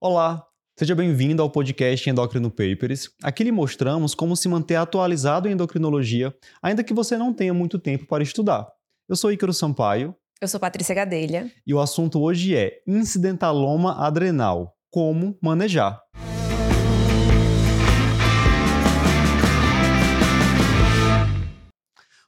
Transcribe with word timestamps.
Olá, 0.00 0.46
seja 0.78 0.94
bem-vindo 0.94 1.42
ao 1.42 1.50
podcast 1.50 2.08
Endocrino 2.08 2.52
Papers. 2.52 3.10
Aqui 3.20 3.42
lhe 3.42 3.50
mostramos 3.50 4.14
como 4.14 4.36
se 4.36 4.48
manter 4.48 4.76
atualizado 4.76 5.48
em 5.48 5.52
endocrinologia, 5.54 6.32
ainda 6.62 6.84
que 6.84 6.94
você 6.94 7.18
não 7.18 7.34
tenha 7.34 7.52
muito 7.52 7.80
tempo 7.80 8.06
para 8.06 8.22
estudar. 8.22 8.68
Eu 9.08 9.16
sou 9.16 9.32
Ícaro 9.32 9.52
Sampaio. 9.52 10.14
Eu 10.40 10.46
sou 10.46 10.60
Patrícia 10.60 10.94
Gadelha. 10.94 11.50
E 11.66 11.74
o 11.74 11.80
assunto 11.80 12.20
hoje 12.20 12.54
é 12.54 12.80
incidentaloma 12.86 14.06
adrenal. 14.06 14.76
Como 14.88 15.36
manejar? 15.42 16.00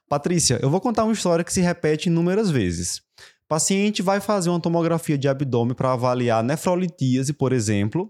Patrícia, 0.09 0.59
eu 0.61 0.69
vou 0.69 0.81
contar 0.81 1.05
uma 1.05 1.13
história 1.13 1.45
que 1.45 1.53
se 1.53 1.61
repete 1.61 2.09
inúmeras 2.09 2.51
vezes. 2.51 3.01
Paciente 3.51 4.01
vai 4.01 4.21
fazer 4.21 4.49
uma 4.49 4.61
tomografia 4.61 5.17
de 5.17 5.27
abdômen 5.27 5.75
para 5.75 5.91
avaliar 5.91 6.41
nefrolitíase, 6.41 7.33
por 7.33 7.51
exemplo, 7.51 8.09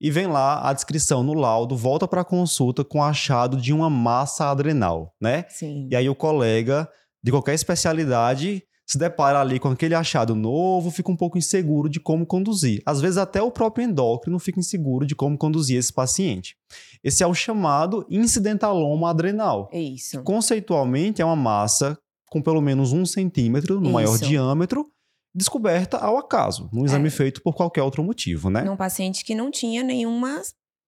e 0.00 0.10
vem 0.10 0.26
lá 0.26 0.68
a 0.68 0.72
descrição 0.72 1.22
no 1.22 1.32
laudo, 1.32 1.76
volta 1.76 2.08
para 2.08 2.22
a 2.22 2.24
consulta 2.24 2.82
com 2.82 3.00
achado 3.00 3.56
de 3.56 3.72
uma 3.72 3.88
massa 3.88 4.50
adrenal, 4.50 5.14
né? 5.20 5.44
Sim. 5.48 5.86
E 5.88 5.94
aí 5.94 6.08
o 6.08 6.14
colega 6.16 6.88
de 7.22 7.30
qualquer 7.30 7.54
especialidade 7.54 8.64
se 8.84 8.98
depara 8.98 9.40
ali 9.40 9.60
com 9.60 9.68
aquele 9.68 9.94
achado 9.94 10.34
novo, 10.34 10.90
fica 10.90 11.12
um 11.12 11.16
pouco 11.16 11.38
inseguro 11.38 11.88
de 11.88 12.00
como 12.00 12.26
conduzir. 12.26 12.82
Às 12.84 13.00
vezes 13.00 13.16
até 13.16 13.40
o 13.40 13.52
próprio 13.52 13.84
endócrino 13.84 14.40
fica 14.40 14.58
inseguro 14.58 15.06
de 15.06 15.14
como 15.14 15.38
conduzir 15.38 15.78
esse 15.78 15.92
paciente. 15.92 16.56
Esse 17.04 17.22
é 17.22 17.26
o 17.28 17.32
chamado 17.32 18.04
incidentaloma 18.10 19.08
adrenal. 19.08 19.70
É 19.72 19.80
isso. 19.80 20.20
Conceitualmente 20.24 21.22
é 21.22 21.24
uma 21.24 21.36
massa 21.36 21.96
com 22.30 22.40
pelo 22.40 22.62
menos 22.62 22.92
um 22.92 23.04
centímetro 23.04 23.74
no 23.76 23.86
Isso. 23.86 23.92
maior 23.92 24.18
diâmetro, 24.18 24.86
descoberta 25.34 25.98
ao 25.98 26.16
acaso, 26.16 26.70
num 26.72 26.84
exame 26.84 27.08
É. 27.08 27.10
feito 27.10 27.42
por 27.42 27.54
qualquer 27.54 27.82
outro 27.82 28.02
motivo, 28.02 28.48
né? 28.48 28.62
Num 28.62 28.76
paciente 28.76 29.24
que 29.24 29.34
não 29.34 29.50
tinha 29.50 29.82
nenhuma, 29.82 30.40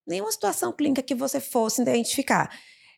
nenhuma 0.07 0.33
situação 0.33 0.73
clínica 0.73 1.03
que 1.03 1.15
você 1.15 1.41
fosse 1.41 1.83
identificar. 1.83 2.49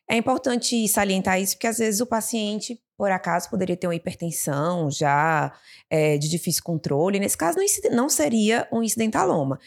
É 0.09 0.15
importante 0.15 0.87
salientar 0.87 1.41
isso, 1.41 1.55
porque 1.55 1.67
às 1.67 1.79
vezes 1.79 1.99
o 1.99 2.05
paciente, 2.05 2.79
por 2.95 3.11
acaso, 3.11 3.49
poderia 3.49 3.75
ter 3.75 3.87
uma 3.87 3.95
hipertensão 3.95 4.89
já 4.91 5.51
é, 5.89 6.17
de 6.17 6.29
difícil 6.29 6.61
controle. 6.63 7.19
Nesse 7.19 7.35
caso, 7.35 7.57
não, 7.57 7.65
não 7.95 8.09
seria 8.09 8.67
um 8.71 8.83
incidentaloma. 8.83 9.59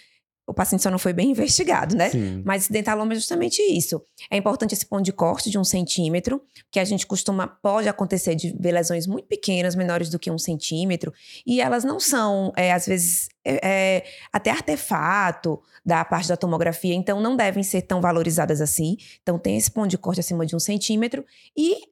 O 0.49 0.55
paciente 0.55 0.83
só 0.83 0.91
não 0.91 0.99
foi 0.99 1.13
bem 1.13 1.31
investigado, 1.31 1.95
né? 1.95 2.09
Sim. 2.09 2.43
Mas 2.43 2.63
incidentaloma 2.63 3.13
é 3.13 3.17
justamente 3.17 3.61
isso. 3.61 4.03
É 4.31 4.37
importante 4.37 4.73
esse 4.73 4.87
ponto 4.87 5.03
de 5.03 5.13
corte 5.13 5.51
de 5.51 5.59
um 5.59 5.65
centímetro, 5.65 6.41
que 6.71 6.81
a 6.81 6.85
gente 6.85 7.07
costuma, 7.07 7.47
pode 7.47 7.87
acontecer 7.87 8.35
de 8.35 8.57
ver 8.59 8.73
lesões 8.73 9.07
muito 9.07 9.29
pequenas, 9.29 9.77
menores 9.77 10.09
do 10.09 10.19
que 10.19 10.31
um 10.31 10.39
centímetro, 10.39 11.13
e 11.47 11.61
elas 11.61 11.85
não 11.85 12.01
são, 12.01 12.51
é, 12.57 12.73
às 12.73 12.87
vezes, 12.87 13.29
é, 13.45 13.61
é, 13.63 14.05
até 14.33 14.51
artefato 14.51 15.61
da 15.85 16.05
parte 16.05 16.29
da 16.29 16.37
tomografia, 16.37 16.95
então 16.95 17.21
não 17.21 17.37
devem 17.37 17.63
ser 17.63 17.83
tão 17.83 18.01
valorizadas 18.01 18.61
assim. 18.61 18.97
Então 19.23 19.39
tem 19.39 19.57
esse 19.57 19.71
ponto 19.71 19.89
de 19.89 19.99
corte 19.99 20.21
acima 20.21 20.47
de 20.47 20.57
um 20.57 20.61
centímetro, 20.61 21.25
e 21.55 21.83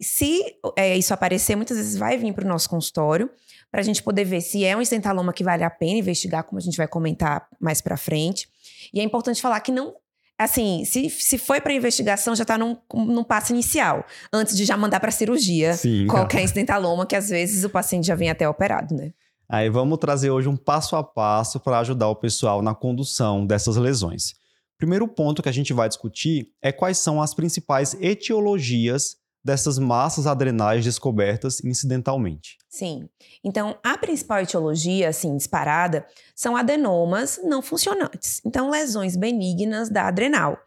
se 0.00 0.56
é, 0.76 0.96
isso 0.96 1.12
aparecer, 1.12 1.56
muitas 1.56 1.76
vezes 1.76 1.96
vai 1.96 2.16
vir 2.16 2.32
para 2.32 2.44
o 2.44 2.48
nosso 2.48 2.68
consultório, 2.68 3.30
para 3.70 3.80
a 3.80 3.84
gente 3.84 4.02
poder 4.02 4.24
ver 4.24 4.40
se 4.40 4.64
é 4.64 4.76
um 4.76 4.80
incidentaloma 4.80 5.32
que 5.32 5.44
vale 5.44 5.62
a 5.62 5.70
pena 5.70 5.98
investigar, 5.98 6.44
como 6.44 6.58
a 6.58 6.62
gente 6.62 6.76
vai 6.76 6.88
comentar 6.88 7.46
mais 7.60 7.80
para 7.80 7.96
frente. 7.96 8.48
E 8.92 9.00
é 9.00 9.02
importante 9.02 9.40
falar 9.40 9.60
que 9.60 9.70
não. 9.70 9.94
Assim, 10.38 10.86
se, 10.86 11.10
se 11.10 11.36
foi 11.36 11.60
para 11.60 11.72
investigação, 11.72 12.34
já 12.34 12.42
está 12.42 12.56
num, 12.56 12.76
num 12.94 13.22
passo 13.22 13.52
inicial, 13.52 14.06
antes 14.32 14.56
de 14.56 14.64
já 14.64 14.74
mandar 14.74 14.98
para 14.98 15.10
cirurgia 15.10 15.74
Sim, 15.74 16.06
qualquer 16.06 16.42
incidentaloma, 16.42 17.04
que 17.04 17.14
às 17.14 17.28
vezes 17.28 17.62
o 17.62 17.68
paciente 17.68 18.06
já 18.06 18.14
vem 18.14 18.30
até 18.30 18.48
operado, 18.48 18.94
né? 18.94 19.12
Aí 19.46 19.68
vamos 19.68 19.98
trazer 19.98 20.30
hoje 20.30 20.48
um 20.48 20.56
passo 20.56 20.96
a 20.96 21.04
passo 21.04 21.60
para 21.60 21.80
ajudar 21.80 22.08
o 22.08 22.16
pessoal 22.16 22.62
na 22.62 22.74
condução 22.74 23.44
dessas 23.44 23.76
lesões. 23.76 24.32
Primeiro 24.78 25.06
ponto 25.06 25.42
que 25.42 25.48
a 25.48 25.52
gente 25.52 25.74
vai 25.74 25.88
discutir 25.88 26.48
é 26.62 26.72
quais 26.72 26.96
são 26.96 27.20
as 27.20 27.34
principais 27.34 27.92
etiologias 28.00 29.19
dessas 29.42 29.78
massas 29.78 30.26
adrenais 30.26 30.84
descobertas 30.84 31.64
incidentalmente. 31.64 32.58
Sim. 32.68 33.08
Então, 33.42 33.78
a 33.82 33.96
principal 33.96 34.40
etiologia, 34.40 35.08
assim, 35.08 35.36
disparada, 35.36 36.06
são 36.34 36.56
adenomas 36.56 37.40
não 37.42 37.62
funcionantes. 37.62 38.40
Então, 38.44 38.70
lesões 38.70 39.16
benignas 39.16 39.88
da 39.88 40.06
adrenal. 40.06 40.58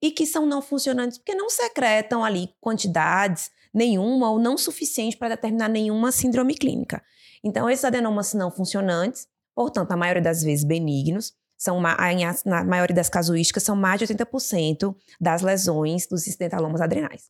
E 0.00 0.10
que 0.10 0.26
são 0.26 0.46
não 0.46 0.62
funcionantes 0.62 1.18
porque 1.18 1.34
não 1.34 1.50
secretam 1.50 2.24
ali 2.24 2.50
quantidades 2.60 3.50
nenhuma 3.74 4.30
ou 4.30 4.38
não 4.38 4.56
suficiente 4.56 5.16
para 5.16 5.30
determinar 5.30 5.68
nenhuma 5.68 6.12
síndrome 6.12 6.54
clínica. 6.54 7.02
Então, 7.42 7.68
esses 7.68 7.84
adenomas 7.84 8.34
não 8.34 8.50
funcionantes, 8.50 9.26
portanto, 9.54 9.92
a 9.92 9.96
maioria 9.96 10.22
das 10.22 10.42
vezes 10.42 10.64
benignos, 10.64 11.32
são 11.56 11.80
na 11.80 12.64
maioria 12.64 12.94
das 12.94 13.08
casuísticas, 13.08 13.64
são 13.64 13.74
mais 13.74 13.98
de 13.98 14.06
80% 14.06 14.94
das 15.20 15.42
lesões 15.42 16.06
dos 16.06 16.26
incidentalomos 16.26 16.80
adrenais. 16.80 17.24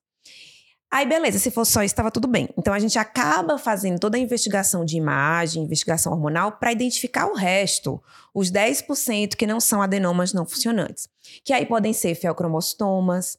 Aí, 0.91 1.05
beleza, 1.07 1.39
se 1.39 1.51
fosse 1.51 1.73
só 1.73 1.83
isso, 1.83 1.93
estava 1.93 2.11
tudo 2.11 2.27
bem. 2.27 2.49
Então, 2.57 2.73
a 2.73 2.79
gente 2.79 2.99
acaba 2.99 3.59
fazendo 3.59 3.99
toda 4.01 4.17
a 4.17 4.21
investigação 4.21 4.85
de 4.87 4.97
imagem, 4.97 5.63
investigação 5.63 6.13
hormonal, 6.13 6.53
para 6.53 6.73
identificar 6.73 7.27
o 7.27 7.35
resto, 7.35 8.03
os 8.35 8.51
10% 8.51 9.37
que 9.37 9.47
não 9.47 9.61
são 9.61 9.83
adenomas 9.83 10.33
não 10.33 10.47
funcionantes. 10.47 11.07
Que 11.45 11.53
aí 11.53 11.67
podem 11.67 11.93
ser 11.93 12.15
feocromostomas, 12.15 13.37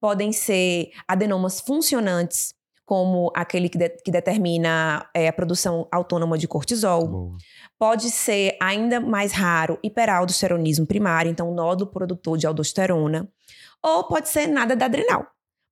podem 0.00 0.32
ser 0.32 0.90
adenomas 1.06 1.60
funcionantes, 1.60 2.52
como 2.84 3.30
aquele 3.36 3.68
que, 3.68 3.78
de- 3.78 3.90
que 4.02 4.10
determina 4.10 5.08
é, 5.14 5.28
a 5.28 5.32
produção 5.32 5.86
autônoma 5.92 6.36
de 6.36 6.48
cortisol. 6.48 7.36
Pode 7.78 8.10
ser, 8.10 8.56
ainda 8.60 8.98
mais 8.98 9.30
raro, 9.30 9.78
hiperaldosteronismo 9.84 10.84
primário, 10.86 11.30
então 11.30 11.54
nódulo 11.54 11.90
produtor 11.90 12.36
de 12.38 12.46
aldosterona. 12.46 13.28
Ou 13.82 14.04
pode 14.08 14.28
ser 14.30 14.48
nada 14.48 14.74
da 14.74 14.86
adrenal. 14.86 15.26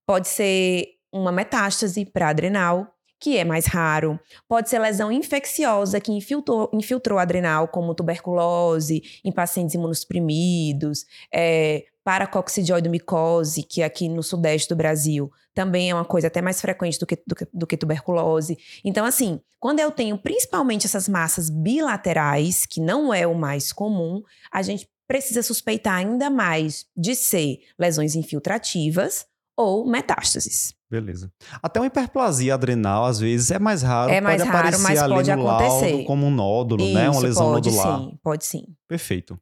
Pode 0.06 0.28
ser 0.28 0.86
uma 1.16 1.32
metástase 1.32 2.04
para 2.04 2.28
adrenal, 2.28 2.86
que 3.18 3.36
é 3.36 3.44
mais 3.44 3.66
raro. 3.66 4.20
Pode 4.48 4.68
ser 4.68 4.78
lesão 4.78 5.10
infecciosa 5.10 6.00
que 6.00 6.12
infiltrou, 6.12 6.70
infiltrou 6.72 7.18
adrenal, 7.18 7.68
como 7.68 7.94
tuberculose, 7.94 9.02
em 9.24 9.32
pacientes 9.32 9.74
imunossuprimidos, 9.74 11.06
é, 11.32 11.84
paracoccidioidomicose, 12.04 13.62
que 13.62 13.82
aqui 13.82 14.08
no 14.08 14.22
sudeste 14.22 14.68
do 14.68 14.76
Brasil 14.76 15.30
também 15.52 15.90
é 15.90 15.94
uma 15.94 16.04
coisa 16.04 16.26
até 16.26 16.42
mais 16.42 16.60
frequente 16.60 16.98
do 16.98 17.06
que, 17.06 17.18
do 17.26 17.34
que, 17.34 17.48
do 17.52 17.66
que 17.66 17.76
tuberculose. 17.78 18.58
Então, 18.84 19.06
assim, 19.06 19.40
quando 19.58 19.80
eu 19.80 19.90
tenho 19.90 20.18
principalmente 20.18 20.86
essas 20.86 21.08
massas 21.08 21.48
bilaterais, 21.48 22.66
que 22.66 22.78
não 22.78 23.12
é 23.12 23.26
o 23.26 23.34
mais 23.34 23.72
comum, 23.72 24.22
a 24.52 24.60
gente 24.60 24.86
precisa 25.08 25.42
suspeitar 25.42 25.94
ainda 25.94 26.28
mais 26.28 26.84
de 26.94 27.14
ser 27.14 27.60
lesões 27.78 28.14
infiltrativas 28.14 29.26
ou 29.56 29.88
metástases. 29.90 30.75
Beleza. 30.90 31.32
Até 31.62 31.80
uma 31.80 31.86
hiperplasia 31.86 32.54
adrenal, 32.54 33.04
às 33.04 33.18
vezes, 33.18 33.50
é 33.50 33.58
mais 33.58 33.82
raro. 33.82 34.10
É 34.12 34.20
mais 34.20 34.38
pode 34.40 34.48
raro, 34.48 34.58
aparecer 34.60 34.82
mas 34.82 34.98
ali 34.98 35.14
pode 35.14 35.34
no 35.34 35.42
laudo 35.42 35.64
acontecer. 35.64 36.04
como 36.04 36.26
um 36.26 36.30
nódulo, 36.30 36.84
né? 36.92 37.08
Uma 37.10 37.12
Isso, 37.16 37.22
lesão 37.26 37.52
pode 37.52 37.68
nodular. 37.70 37.98
sim, 37.98 38.18
pode 38.22 38.44
sim. 38.46 38.64
Perfeito. 38.88 39.38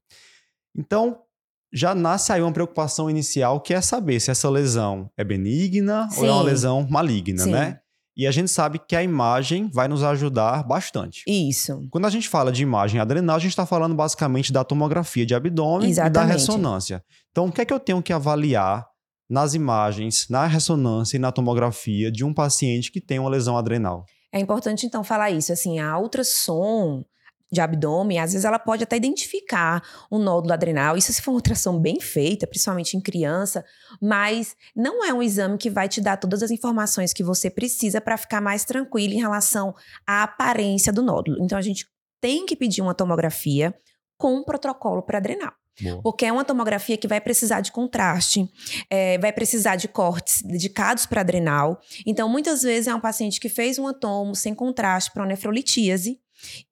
Então, 0.77 1.19
já 1.73 1.95
nasce 1.95 2.33
aí 2.33 2.41
uma 2.41 2.53
preocupação 2.53 3.11
inicial 3.11 3.61
que 3.61 3.75
é 3.75 3.81
saber 3.81 4.21
se 4.21 4.31
essa 4.31 4.49
lesão 4.49 5.11
é 5.17 5.25
benigna 5.25 6.09
ou 6.17 6.25
é 6.25 6.31
uma 6.31 6.41
Sim. 6.41 6.47
lesão 6.47 6.87
maligna, 6.89 7.43
Sim. 7.45 7.51
né? 7.51 7.81
E 8.17 8.29
a 8.29 8.31
gente 8.31 8.49
sabe 8.49 8.79
que 8.79 8.95
a 8.95 9.03
imagem 9.03 9.69
vai 9.75 9.89
nos 9.89 10.05
ajudar 10.05 10.63
bastante. 10.63 11.25
Isso. 11.27 11.83
Quando 11.91 12.07
a 12.07 12.11
gente 12.11 12.29
fala 12.29 12.53
de 12.53 12.63
imagem 12.63 13.01
adrenal, 13.01 13.35
a 13.35 13.41
gente 13.41 13.51
está 13.51 13.67
falando 13.67 13.93
basicamente 13.95 14.53
da 14.53 14.63
tomografia 14.63 15.27
de 15.27 15.35
abdômen 15.35 15.91
e 15.91 15.95
da 15.97 16.03
Exatamente. 16.05 16.33
ressonância. 16.35 17.05
Então, 17.33 17.47
o 17.47 17.53
que 17.53 17.61
é 17.61 17.65
que 17.65 17.73
eu 17.75 17.81
tenho 17.81 18.01
que 18.01 18.13
avaliar 18.13 18.87
nas 19.35 19.53
imagens, 19.53 20.29
na 20.31 20.47
ressonância 20.47 21.17
e 21.17 21.21
na 21.21 21.33
tomografia 21.33 22.09
de 22.11 22.25
um 22.25 22.33
paciente 22.33 22.93
que 22.93 23.01
tem 23.01 23.19
uma 23.19 23.29
lesão 23.29 23.59
adrenal? 23.59 24.07
É 24.33 24.39
importante, 24.39 24.87
então, 24.87 25.03
falar 25.03 25.33
isso. 25.33 25.53
Assim, 25.53 25.81
a 25.81 25.99
ultrassom 25.99 27.05
de 27.51 27.61
abdômen, 27.61 28.21
às 28.21 28.33
vezes 28.33 28.45
ela 28.45 28.61
pode 28.61 28.85
até 28.85 28.97
identificar 28.97 29.83
um 30.11 30.21
nódulo 30.21 30.53
adrenal. 30.53 30.97
Isso 30.97 31.13
se 31.13 31.21
for 31.21 31.33
uma 31.33 31.39
ultrassom 31.39 31.81
bem 31.81 32.01
feita, 32.01 32.47
principalmente 32.47 32.97
em 32.97 33.01
criança, 33.01 33.65
mas 34.01 34.57
não 34.75 35.05
é 35.05 35.13
um 35.13 35.21
exame 35.21 35.59
que 35.59 35.69
vai 35.69 35.89
te 35.89 36.01
dar 36.01 36.17
todas 36.17 36.41
as 36.41 36.53
informações 36.53 37.13
que 37.13 37.25
você 37.25 37.51
precisa 37.51 38.01
para 38.01 38.17
ficar 38.17 38.41
mais 38.41 38.65
tranquilo 38.65 39.15
em 39.15 39.21
relação 39.21 39.75
à 40.07 40.23
aparência 40.23 40.93
do 40.93 41.03
nódulo. 41.03 41.43
Então, 41.43 41.59
a 41.59 41.63
gente 41.63 41.89
tem 42.21 42.47
que 42.47 42.55
pedir 42.55 42.83
uma 42.83 42.95
tomografia 42.95 43.75
com 44.17 44.37
um 44.37 44.45
protocolo 44.45 45.03
para 45.03 45.19
adrenal. 45.19 45.53
Boa. 45.81 46.03
Porque 46.03 46.25
é 46.25 46.33
uma 46.33 46.45
tomografia 46.45 46.97
que 46.97 47.09
vai 47.09 47.21
precisar 47.21 47.61
de 47.61 47.73
contraste, 47.73 48.49
é, 48.89 49.19
vai 49.19 49.33
precisar 49.33 49.77
de 49.77 49.89
cortes 49.89 50.43
dedicados 50.43 51.07
para 51.07 51.21
adrenal. 51.21 51.81
Então, 52.07 52.29
muitas 52.29 52.63
vezes 52.63 52.87
é 52.87 52.95
um 52.95 53.01
paciente 53.01 53.41
que 53.41 53.49
fez 53.49 53.79
um 53.79 53.89
atomo 53.89 54.35
sem 54.35 54.55
contraste 54.55 55.11
para 55.13 55.27
nefrolitíase. 55.27 56.21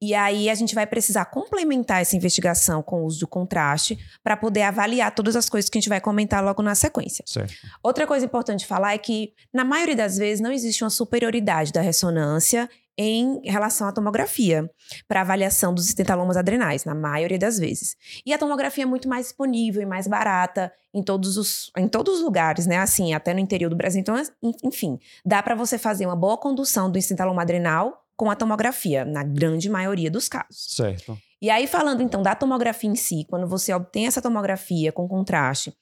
E 0.01 0.13
aí 0.13 0.49
a 0.49 0.55
gente 0.55 0.75
vai 0.75 0.85
precisar 0.85 1.25
complementar 1.25 2.01
essa 2.01 2.15
investigação 2.15 2.83
com 2.83 3.01
o 3.01 3.05
uso 3.05 3.21
do 3.21 3.27
contraste 3.27 3.97
para 4.23 4.37
poder 4.37 4.61
avaliar 4.63 5.13
todas 5.13 5.35
as 5.35 5.49
coisas 5.49 5.69
que 5.69 5.77
a 5.77 5.81
gente 5.81 5.89
vai 5.89 6.01
comentar 6.01 6.43
logo 6.43 6.61
na 6.61 6.75
sequência. 6.75 7.23
Certo. 7.27 7.53
Outra 7.81 8.05
coisa 8.05 8.25
importante 8.25 8.67
falar 8.67 8.93
é 8.93 8.97
que, 8.97 9.33
na 9.53 9.63
maioria 9.63 9.95
das 9.95 10.17
vezes, 10.17 10.41
não 10.41 10.51
existe 10.51 10.83
uma 10.83 10.89
superioridade 10.89 11.71
da 11.71 11.81
ressonância 11.81 12.69
em 12.97 13.41
relação 13.43 13.87
à 13.87 13.91
tomografia 13.91 14.69
para 15.07 15.21
avaliação 15.21 15.73
dos 15.73 15.87
estentalomas 15.87 16.37
adrenais, 16.37 16.85
na 16.85 16.93
maioria 16.93 17.39
das 17.39 17.57
vezes. 17.57 17.95
E 18.25 18.33
a 18.33 18.37
tomografia 18.37 18.83
é 18.83 18.87
muito 18.87 19.09
mais 19.09 19.27
disponível 19.27 19.81
e 19.81 19.85
mais 19.85 20.07
barata 20.07 20.71
em 20.93 21.01
todos 21.01 21.37
os, 21.37 21.71
em 21.77 21.87
todos 21.87 22.15
os 22.15 22.21
lugares, 22.21 22.67
né? 22.67 22.77
Assim, 22.77 23.13
até 23.13 23.33
no 23.33 23.39
interior 23.39 23.69
do 23.69 23.75
Brasil. 23.75 23.99
Então, 23.99 24.15
enfim, 24.63 24.99
dá 25.25 25.41
para 25.41 25.55
você 25.55 25.77
fazer 25.77 26.05
uma 26.05 26.15
boa 26.15 26.37
condução 26.37 26.89
do 26.91 26.97
estentaloma 26.97 27.41
adrenal 27.41 28.03
com 28.15 28.29
a 28.29 28.35
tomografia, 28.35 29.03
na 29.03 29.23
grande 29.23 29.69
maioria 29.69 30.11
dos 30.11 30.29
casos. 30.29 30.75
Certo. 30.75 31.17
E 31.41 31.49
aí, 31.49 31.67
falando 31.67 32.01
então 32.01 32.21
da 32.21 32.35
tomografia 32.35 32.89
em 32.89 32.95
si, 32.95 33.25
quando 33.27 33.47
você 33.47 33.73
obtém 33.73 34.07
essa 34.07 34.21
tomografia 34.21 34.91
com 34.91 35.07
contraste 35.07 35.73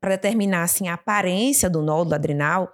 para 0.00 0.10
determinar 0.10 0.62
assim, 0.62 0.86
a 0.86 0.94
aparência 0.94 1.68
do 1.68 1.82
nódulo 1.82 2.14
adrenal, 2.14 2.72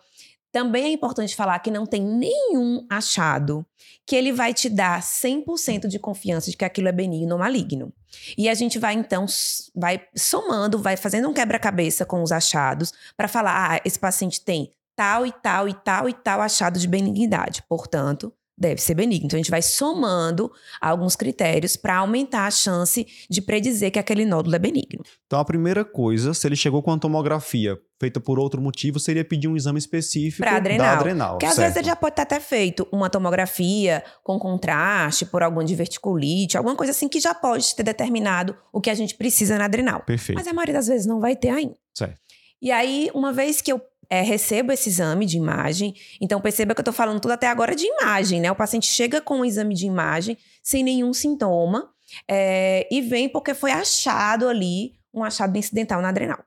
também 0.55 0.85
é 0.85 0.89
importante 0.91 1.35
falar 1.35 1.59
que 1.59 1.69
não 1.69 1.85
tem 1.85 2.01
nenhum 2.01 2.87
achado 2.89 3.67
que 4.07 4.15
ele 4.15 4.33
vai 4.33 4.55
te 4.55 4.69
dar 4.69 5.03
100% 5.03 5.89
de 5.89 5.99
confiança 5.99 6.49
de 6.49 6.57
que 6.57 6.65
aquilo 6.65 6.87
é 6.87 6.93
benigno 6.93 7.33
ou 7.33 7.41
maligno. 7.41 7.93
E 8.39 8.49
a 8.49 8.55
gente 8.55 8.79
vai 8.79 8.95
então 8.95 9.27
vai 9.75 10.07
somando, 10.15 10.79
vai 10.79 10.97
fazendo 10.97 11.29
um 11.29 11.33
quebra-cabeça 11.33 12.07
com 12.07 12.23
os 12.23 12.31
achados 12.31 12.93
para 13.17 13.27
falar, 13.27 13.73
ah, 13.73 13.81
esse 13.85 13.99
paciente 13.99 14.41
tem 14.43 14.71
tal 14.95 15.27
e 15.27 15.33
tal 15.33 15.69
e 15.69 15.75
tal 15.75 16.09
e 16.09 16.13
tal 16.13 16.41
achado 16.41 16.79
de 16.79 16.87
benignidade. 16.87 17.65
Portanto, 17.69 18.33
deve 18.57 18.81
ser 18.81 18.95
benigno. 18.95 19.27
Então 19.27 19.37
a 19.37 19.43
gente 19.43 19.51
vai 19.51 19.63
somando 19.63 20.51
alguns 20.81 21.17
critérios 21.17 21.77
para 21.77 21.97
aumentar 21.97 22.47
a 22.47 22.51
chance 22.51 23.07
de 23.29 23.43
predizer 23.43 23.91
que 23.91 23.99
aquele 23.99 24.25
nódulo 24.25 24.55
é 24.55 24.59
benigno. 24.59 25.03
Então 25.27 25.39
a 25.39 25.45
primeira 25.45 25.85
coisa, 25.85 26.33
se 26.33 26.47
ele 26.47 26.57
chegou 26.57 26.83
com 26.83 26.93
a 26.93 26.99
tomografia 26.99 27.79
feita 27.99 28.21
por 28.21 28.39
outro 28.39 28.61
motivo, 28.61 29.01
seria 29.01 29.25
pedir 29.25 29.49
um 29.49 29.57
exame 29.57 29.79
específico 29.79 30.43
pra 30.43 30.57
adrenal. 30.57 30.87
da 30.87 30.93
adrenal. 30.93 31.31
Porque 31.33 31.47
às 31.47 31.57
vezes 31.57 31.77
ele 31.77 31.87
já 31.87 31.97
pode 31.97 32.15
ter 32.15 32.23
até 32.23 32.39
feito 32.39 32.87
uma 32.93 33.11
tomografia 33.11 34.05
com 34.23 34.39
contraste 34.39 35.27
por 35.27 35.43
alguma 35.43 35.65
diverticulite, 35.65 36.57
alguma 36.57 36.77
coisa 36.77 36.93
assim 36.93 37.09
que 37.09 37.21
já 37.21 37.35
pode 37.35 37.75
ter 37.75 37.83
determinado 37.83 38.57
o 38.73 38.81
que 38.81 38.91
a 38.91 38.95
gente 38.95 39.17
precisa 39.17 39.59
na 39.59 39.65
adrenal. 39.65 40.03
Perfeito. 40.05 40.39
Mas 40.39 40.47
a 40.47 40.53
maioria 40.53 40.75
das 40.75 40.87
vezes 40.87 41.07
não 41.07 41.21
vai 41.21 41.35
ter 41.35 41.51
ainda. 41.51 41.77
Certo. 41.93 42.25
E 42.61 42.71
aí, 42.71 43.11
uma 43.13 43.31
vez 43.31 43.61
que 43.61 43.71
eu 43.71 43.79
é, 44.09 44.21
recebo 44.23 44.73
esse 44.73 44.89
exame 44.89 45.27
de 45.27 45.37
imagem. 45.37 45.95
Então, 46.21 46.41
perceba 46.41 46.75
que 46.75 46.81
eu 46.81 46.83
estou 46.83 46.95
falando 46.95 47.21
tudo 47.21 47.33
até 47.33 47.47
agora 47.47 47.75
de 47.75 47.87
imagem, 47.87 48.41
né? 48.41 48.51
O 48.51 48.57
paciente 48.57 48.87
chega 48.87 49.21
com 49.21 49.41
um 49.41 49.45
exame 49.45 49.75
de 49.75 49.87
imagem 49.87 50.37
sem 50.63 50.83
nenhum 50.83 51.13
sintoma 51.13 51.91
é, 52.29 52.87
e 52.91 53.01
vem 53.01 53.29
porque 53.29 53.55
foi 53.55 53.71
achado 53.71 54.49
ali 54.49 54.95
um 55.13 55.23
achado 55.23 55.57
incidental 55.57 56.01
na 56.03 56.09
adrenal. 56.09 56.45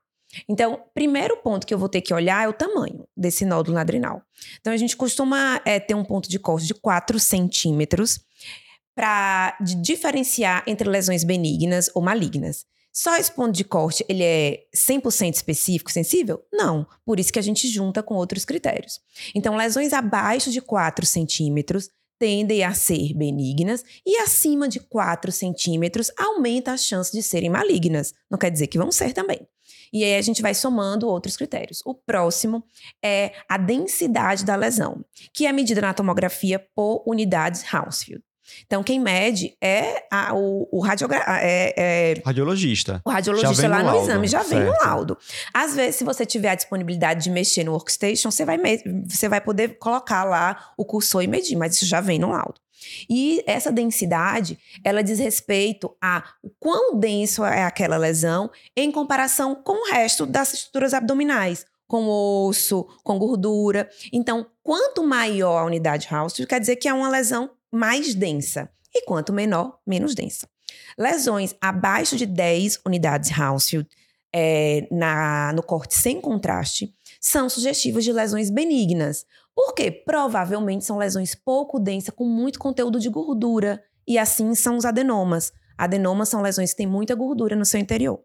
Então, 0.48 0.82
primeiro 0.92 1.38
ponto 1.38 1.66
que 1.66 1.72
eu 1.72 1.78
vou 1.78 1.88
ter 1.88 2.02
que 2.02 2.12
olhar 2.12 2.44
é 2.44 2.48
o 2.48 2.52
tamanho 2.52 3.06
desse 3.16 3.44
nódulo 3.46 3.74
na 3.74 3.80
adrenal. 3.80 4.22
Então, 4.60 4.72
a 4.72 4.76
gente 4.76 4.96
costuma 4.96 5.60
é, 5.64 5.80
ter 5.80 5.94
um 5.94 6.04
ponto 6.04 6.28
de 6.28 6.38
corte 6.38 6.66
de 6.66 6.74
4 6.74 7.18
centímetros 7.18 8.20
para 8.94 9.56
diferenciar 9.60 10.64
entre 10.66 10.88
lesões 10.88 11.24
benignas 11.24 11.88
ou 11.94 12.02
malignas. 12.02 12.66
Só 12.92 13.16
esse 13.16 13.30
ponto 13.30 13.52
de 13.52 13.64
corte, 13.64 14.04
ele 14.08 14.24
é 14.24 14.64
100% 14.74 15.34
específico, 15.34 15.90
sensível? 15.90 16.42
Não. 16.52 16.86
Por 17.04 17.20
isso 17.20 17.32
que 17.32 17.38
a 17.38 17.42
gente 17.42 17.68
junta 17.68 18.02
com 18.02 18.14
outros 18.14 18.44
critérios. 18.44 19.00
Então, 19.34 19.56
lesões 19.56 19.92
abaixo 19.92 20.50
de 20.50 20.60
4 20.60 21.06
centímetros 21.06 21.90
tendem 22.18 22.64
a 22.64 22.74
ser 22.74 23.14
benignas 23.14 23.84
e 24.04 24.16
acima 24.16 24.68
de 24.68 24.80
4 24.80 25.30
centímetros 25.30 26.10
aumenta 26.18 26.72
a 26.72 26.76
chance 26.76 27.12
de 27.12 27.22
serem 27.22 27.50
malignas. 27.50 28.12
Não 28.28 28.38
quer 28.38 28.50
dizer 28.50 28.66
que 28.66 28.78
vão 28.78 28.90
ser 28.90 29.12
também. 29.12 29.46
E 29.92 30.04
aí 30.04 30.16
a 30.16 30.22
gente 30.22 30.42
vai 30.42 30.54
somando 30.54 31.08
outros 31.08 31.36
critérios. 31.36 31.80
O 31.84 31.94
próximo 31.94 32.64
é 33.02 33.32
a 33.48 33.56
densidade 33.56 34.44
da 34.44 34.56
lesão, 34.56 35.04
que 35.32 35.46
é 35.46 35.52
medida 35.52 35.80
na 35.80 35.94
tomografia 35.94 36.58
por 36.74 37.02
unidades 37.06 37.64
Hounsfield. 37.72 38.22
Então, 38.66 38.82
quem 38.82 39.00
mede 39.00 39.56
é 39.60 40.04
a, 40.10 40.34
o, 40.34 40.68
o 40.70 40.80
radiogra 40.80 41.22
é, 41.40 41.74
é, 41.76 42.14
radiologista. 42.24 43.00
O 43.04 43.10
radiologista 43.10 43.68
lá 43.68 43.82
no, 43.82 44.02
exame 44.02 44.26
já 44.26 44.42
vem 44.42 44.64
no 44.64 44.72
laudo. 44.84 45.16
Às 45.52 45.74
vezes, 45.74 45.96
se 45.96 46.04
você 46.04 46.24
tiver 46.26 46.50
a 46.50 46.54
disponibilidade 46.54 47.24
de 47.24 47.30
mexer 47.30 47.64
no 47.64 47.72
workstation, 47.72 48.30
você 48.30 48.44
vai, 48.44 48.58
você 49.06 49.28
vai 49.28 49.40
poder 49.40 49.78
colocar 49.78 50.24
lá 50.24 50.72
o 50.76 50.84
cursor 50.84 51.22
e 51.22 51.26
medir, 51.26 51.56
mas 51.56 51.74
isso 51.74 51.86
já 51.86 52.00
vem 52.00 52.18
no 52.18 52.30
laudo. 52.30 52.60
E 53.08 53.42
essa 53.46 53.72
densidade, 53.72 54.58
ela 54.84 55.02
diz 55.02 55.18
respeito 55.18 55.94
a 56.00 56.24
quão 56.58 56.98
denso 56.98 57.44
é 57.44 57.64
aquela 57.64 57.96
lesão 57.96 58.50
em 58.76 58.90
comparação 58.90 59.54
com 59.54 59.88
o 59.88 59.92
resto 59.92 60.26
das 60.26 60.54
estruturas 60.54 60.94
abdominais, 60.94 61.66
com 61.86 62.06
osso, 62.06 62.86
com 63.02 63.18
gordura. 63.18 63.88
Então, 64.12 64.46
quanto 64.62 65.02
maior 65.02 65.58
a 65.58 65.64
unidade 65.64 66.08
House, 66.10 66.44
quer 66.46 66.60
dizer 66.60 66.76
que 66.76 66.88
é 66.88 66.92
uma 66.92 67.08
lesão 67.08 67.50
mais 67.72 68.14
densa. 68.14 68.70
E 68.94 69.04
quanto 69.04 69.32
menor, 69.32 69.78
menos 69.86 70.14
densa. 70.14 70.48
Lesões 70.98 71.54
abaixo 71.60 72.16
de 72.16 72.26
10 72.26 72.80
unidades 72.86 73.30
Hounsfield 73.38 73.88
é, 74.34 74.86
na, 74.90 75.52
no 75.54 75.62
corte 75.62 75.94
sem 75.94 76.20
contraste 76.20 76.94
são 77.20 77.48
sugestivas 77.48 78.04
de 78.04 78.12
lesões 78.12 78.50
benignas. 78.50 79.24
Porque 79.54 79.90
provavelmente 79.90 80.84
são 80.84 80.98
lesões 80.98 81.34
pouco 81.34 81.80
densas 81.80 82.14
com 82.14 82.24
muito 82.24 82.58
conteúdo 82.58 83.00
de 83.00 83.08
gordura. 83.08 83.82
E 84.06 84.16
assim 84.16 84.54
são 84.54 84.76
os 84.76 84.84
adenomas. 84.84 85.52
Adenomas 85.76 86.28
são 86.28 86.40
lesões 86.40 86.70
que 86.70 86.76
têm 86.76 86.86
muita 86.86 87.14
gordura 87.14 87.56
no 87.56 87.64
seu 87.64 87.80
interior. 87.80 88.20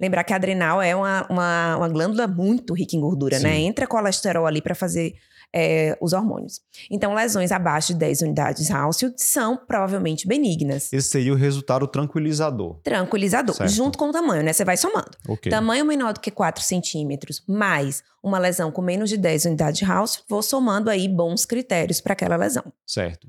Lembrar 0.00 0.24
que 0.24 0.32
a 0.32 0.36
adrenal 0.36 0.80
é 0.80 0.94
uma, 0.94 1.26
uma, 1.28 1.76
uma 1.78 1.88
glândula 1.88 2.26
muito 2.26 2.74
rica 2.74 2.96
em 2.96 3.00
gordura, 3.00 3.38
né? 3.38 3.48
Sim. 3.48 3.54
né? 3.54 3.60
Entra 3.60 3.86
colesterol 3.86 4.46
ali 4.46 4.62
para 4.62 4.74
fazer 4.74 5.14
é, 5.54 5.96
os 6.00 6.12
hormônios. 6.12 6.60
Então, 6.90 7.14
lesões 7.14 7.52
abaixo 7.52 7.92
de 7.92 8.00
10 8.00 8.22
unidades 8.22 8.68
Hounsfield 8.70 9.14
são 9.18 9.56
provavelmente 9.56 10.26
benignas. 10.26 10.92
Esse 10.92 11.08
seria 11.08 11.32
o 11.32 11.36
resultado 11.36 11.86
tranquilizador. 11.86 12.80
Tranquilizador, 12.82 13.54
certo. 13.54 13.70
junto 13.70 13.96
com 13.96 14.08
o 14.08 14.12
tamanho, 14.12 14.42
né? 14.42 14.52
Você 14.52 14.64
vai 14.64 14.76
somando. 14.76 15.12
Okay. 15.28 15.50
Tamanho 15.50 15.84
menor 15.84 16.12
do 16.12 16.20
que 16.20 16.30
4 16.30 16.62
centímetros, 16.62 17.44
mais 17.46 18.02
uma 18.20 18.38
lesão 18.38 18.72
com 18.72 18.82
menos 18.82 19.08
de 19.08 19.16
10 19.16 19.44
unidades 19.44 19.88
Hounsfield, 19.88 20.24
vou 20.28 20.42
somando 20.42 20.90
aí 20.90 21.06
bons 21.06 21.46
critérios 21.46 22.00
para 22.00 22.14
aquela 22.14 22.34
lesão. 22.34 22.64
Certo. 22.84 23.28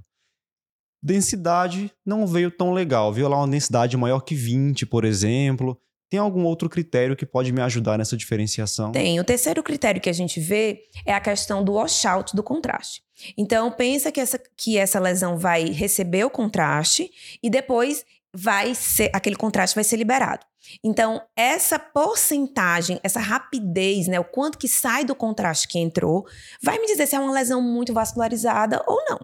Densidade 1.03 1.91
não 2.03 2.25
veio 2.25 2.49
tão 2.49 2.71
legal, 2.71 3.13
viu 3.13 3.29
lá 3.29 3.37
uma 3.37 3.47
densidade 3.47 3.95
maior 3.95 4.21
que 4.21 4.33
20, 4.33 4.87
por 4.87 5.05
exemplo. 5.05 5.79
Tem 6.15 6.19
algum 6.21 6.45
outro 6.45 6.69
critério 6.69 7.13
que 7.13 7.25
pode 7.25 7.51
me 7.51 7.61
ajudar 7.61 7.97
nessa 7.97 8.15
diferenciação? 8.15 8.93
Tem. 8.93 9.19
O 9.19 9.23
terceiro 9.25 9.61
critério 9.61 9.99
que 9.99 10.09
a 10.09 10.13
gente 10.13 10.39
vê 10.39 10.85
é 11.05 11.13
a 11.13 11.19
questão 11.19 11.61
do 11.61 11.73
washout 11.73 12.33
do 12.33 12.41
contraste. 12.41 13.03
Então, 13.37 13.69
pensa 13.69 14.13
que 14.13 14.21
essa, 14.21 14.39
que 14.55 14.77
essa 14.77 14.97
lesão 14.97 15.37
vai 15.37 15.65
receber 15.65 16.23
o 16.23 16.29
contraste 16.29 17.11
e 17.43 17.49
depois 17.49 18.05
vai 18.33 18.73
ser 18.73 19.09
aquele 19.13 19.35
contraste 19.35 19.75
vai 19.75 19.83
ser 19.83 19.97
liberado. 19.97 20.45
Então, 20.81 21.21
essa 21.35 21.77
porcentagem, 21.77 22.97
essa 23.03 23.19
rapidez, 23.19 24.07
né, 24.07 24.17
o 24.17 24.23
quanto 24.23 24.57
que 24.57 24.69
sai 24.69 25.03
do 25.03 25.15
contraste 25.15 25.67
que 25.67 25.79
entrou, 25.79 26.25
vai 26.63 26.79
me 26.79 26.87
dizer 26.87 27.07
se 27.07 27.15
é 27.17 27.19
uma 27.19 27.33
lesão 27.33 27.61
muito 27.61 27.93
vascularizada 27.93 28.81
ou 28.87 29.03
não. 29.09 29.19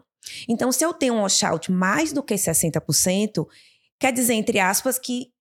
Então, 0.46 0.74
se 0.74 0.84
eu 0.84 0.94
tenho 0.94 1.14
um 1.14 1.22
washout 1.22 1.72
mais 1.72 2.12
do 2.12 2.22
que 2.22 2.36
60%, 2.36 3.48
quer 3.98 4.12
dizer, 4.12 4.34
entre 4.34 4.60
aspas, 4.60 5.00
que 5.00 5.32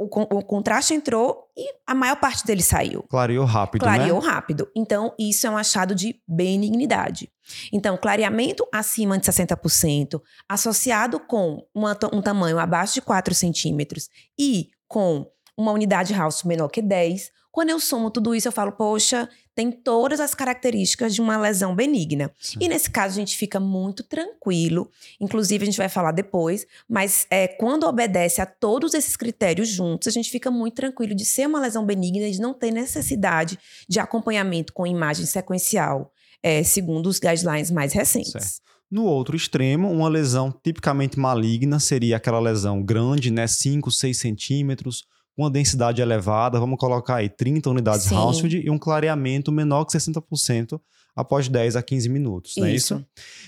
o, 0.00 0.06
o, 0.06 0.42
contraste 0.42 0.94
entrou 0.94 1.44
e 1.54 1.74
a 1.86 1.94
maior 1.94 2.16
parte 2.16 2.46
dele 2.46 2.62
saiu. 2.62 3.02
Clareou 3.02 3.44
rápido, 3.44 3.82
Clareou 3.82 4.22
né? 4.22 4.26
rápido. 4.26 4.66
Então, 4.74 5.14
isso 5.18 5.46
é 5.46 5.50
um 5.50 5.58
achado 5.58 5.94
de 5.94 6.18
benignidade. 6.26 7.30
Então, 7.70 7.98
clareamento 7.98 8.66
acima 8.72 9.18
de 9.18 9.26
60%, 9.26 10.18
associado 10.48 11.20
com 11.20 11.62
uma, 11.74 11.98
um 12.14 12.22
tamanho 12.22 12.58
abaixo 12.58 12.94
de 12.94 13.02
4 13.02 13.34
centímetros 13.34 14.08
e 14.38 14.70
com 14.88 15.26
uma 15.54 15.72
unidade 15.72 16.14
House 16.14 16.44
menor 16.44 16.68
que 16.68 16.80
10, 16.80 17.30
quando 17.52 17.70
eu 17.70 17.80
somo 17.80 18.10
tudo 18.10 18.34
isso, 18.34 18.46
eu 18.48 18.52
falo, 18.52 18.72
poxa, 18.72 19.28
tem 19.54 19.72
todas 19.72 20.20
as 20.20 20.34
características 20.34 21.14
de 21.14 21.20
uma 21.20 21.36
lesão 21.36 21.74
benigna. 21.74 22.30
Sim. 22.38 22.58
E 22.60 22.68
nesse 22.68 22.88
caso, 22.90 23.14
a 23.14 23.20
gente 23.20 23.36
fica 23.36 23.58
muito 23.58 24.02
tranquilo. 24.02 24.88
Inclusive, 25.20 25.64
a 25.64 25.66
gente 25.66 25.76
vai 25.76 25.88
falar 25.88 26.12
depois, 26.12 26.66
mas 26.88 27.26
é, 27.30 27.48
quando 27.48 27.84
obedece 27.84 28.40
a 28.40 28.46
todos 28.46 28.94
esses 28.94 29.16
critérios 29.16 29.68
juntos, 29.68 30.08
a 30.08 30.10
gente 30.10 30.30
fica 30.30 30.50
muito 30.50 30.74
tranquilo 30.74 31.14
de 31.14 31.24
ser 31.24 31.46
uma 31.46 31.60
lesão 31.60 31.84
benigna 31.84 32.28
e 32.28 32.32
de 32.32 32.40
não 32.40 32.54
ter 32.54 32.70
necessidade 32.70 33.58
de 33.88 33.98
acompanhamento 33.98 34.72
com 34.72 34.86
imagem 34.86 35.26
sequencial, 35.26 36.12
é, 36.42 36.62
segundo 36.62 37.06
os 37.08 37.18
guidelines 37.18 37.70
mais 37.70 37.92
recentes. 37.92 38.32
Certo. 38.32 38.70
No 38.90 39.04
outro 39.04 39.36
extremo, 39.36 39.88
uma 39.88 40.08
lesão 40.08 40.52
tipicamente 40.64 41.18
maligna 41.18 41.78
seria 41.78 42.16
aquela 42.16 42.40
lesão 42.40 42.82
grande, 42.82 43.30
né? 43.30 43.46
5, 43.46 43.88
6 43.88 44.18
centímetros, 44.18 45.04
uma 45.42 45.50
densidade 45.50 46.00
elevada, 46.00 46.58
vamos 46.58 46.78
colocar 46.78 47.16
aí 47.16 47.28
30 47.28 47.70
unidades 47.70 48.06
Sim. 48.06 48.16
Hounsfield 48.16 48.62
e 48.64 48.70
um 48.70 48.78
clareamento 48.78 49.50
menor 49.50 49.84
que 49.84 49.92
60% 49.92 50.80
após 51.14 51.48
10 51.48 51.76
a 51.76 51.82
15 51.82 52.08
minutos, 52.08 52.54
não 52.56 52.66
é 52.66 52.72
isso? 52.72 53.04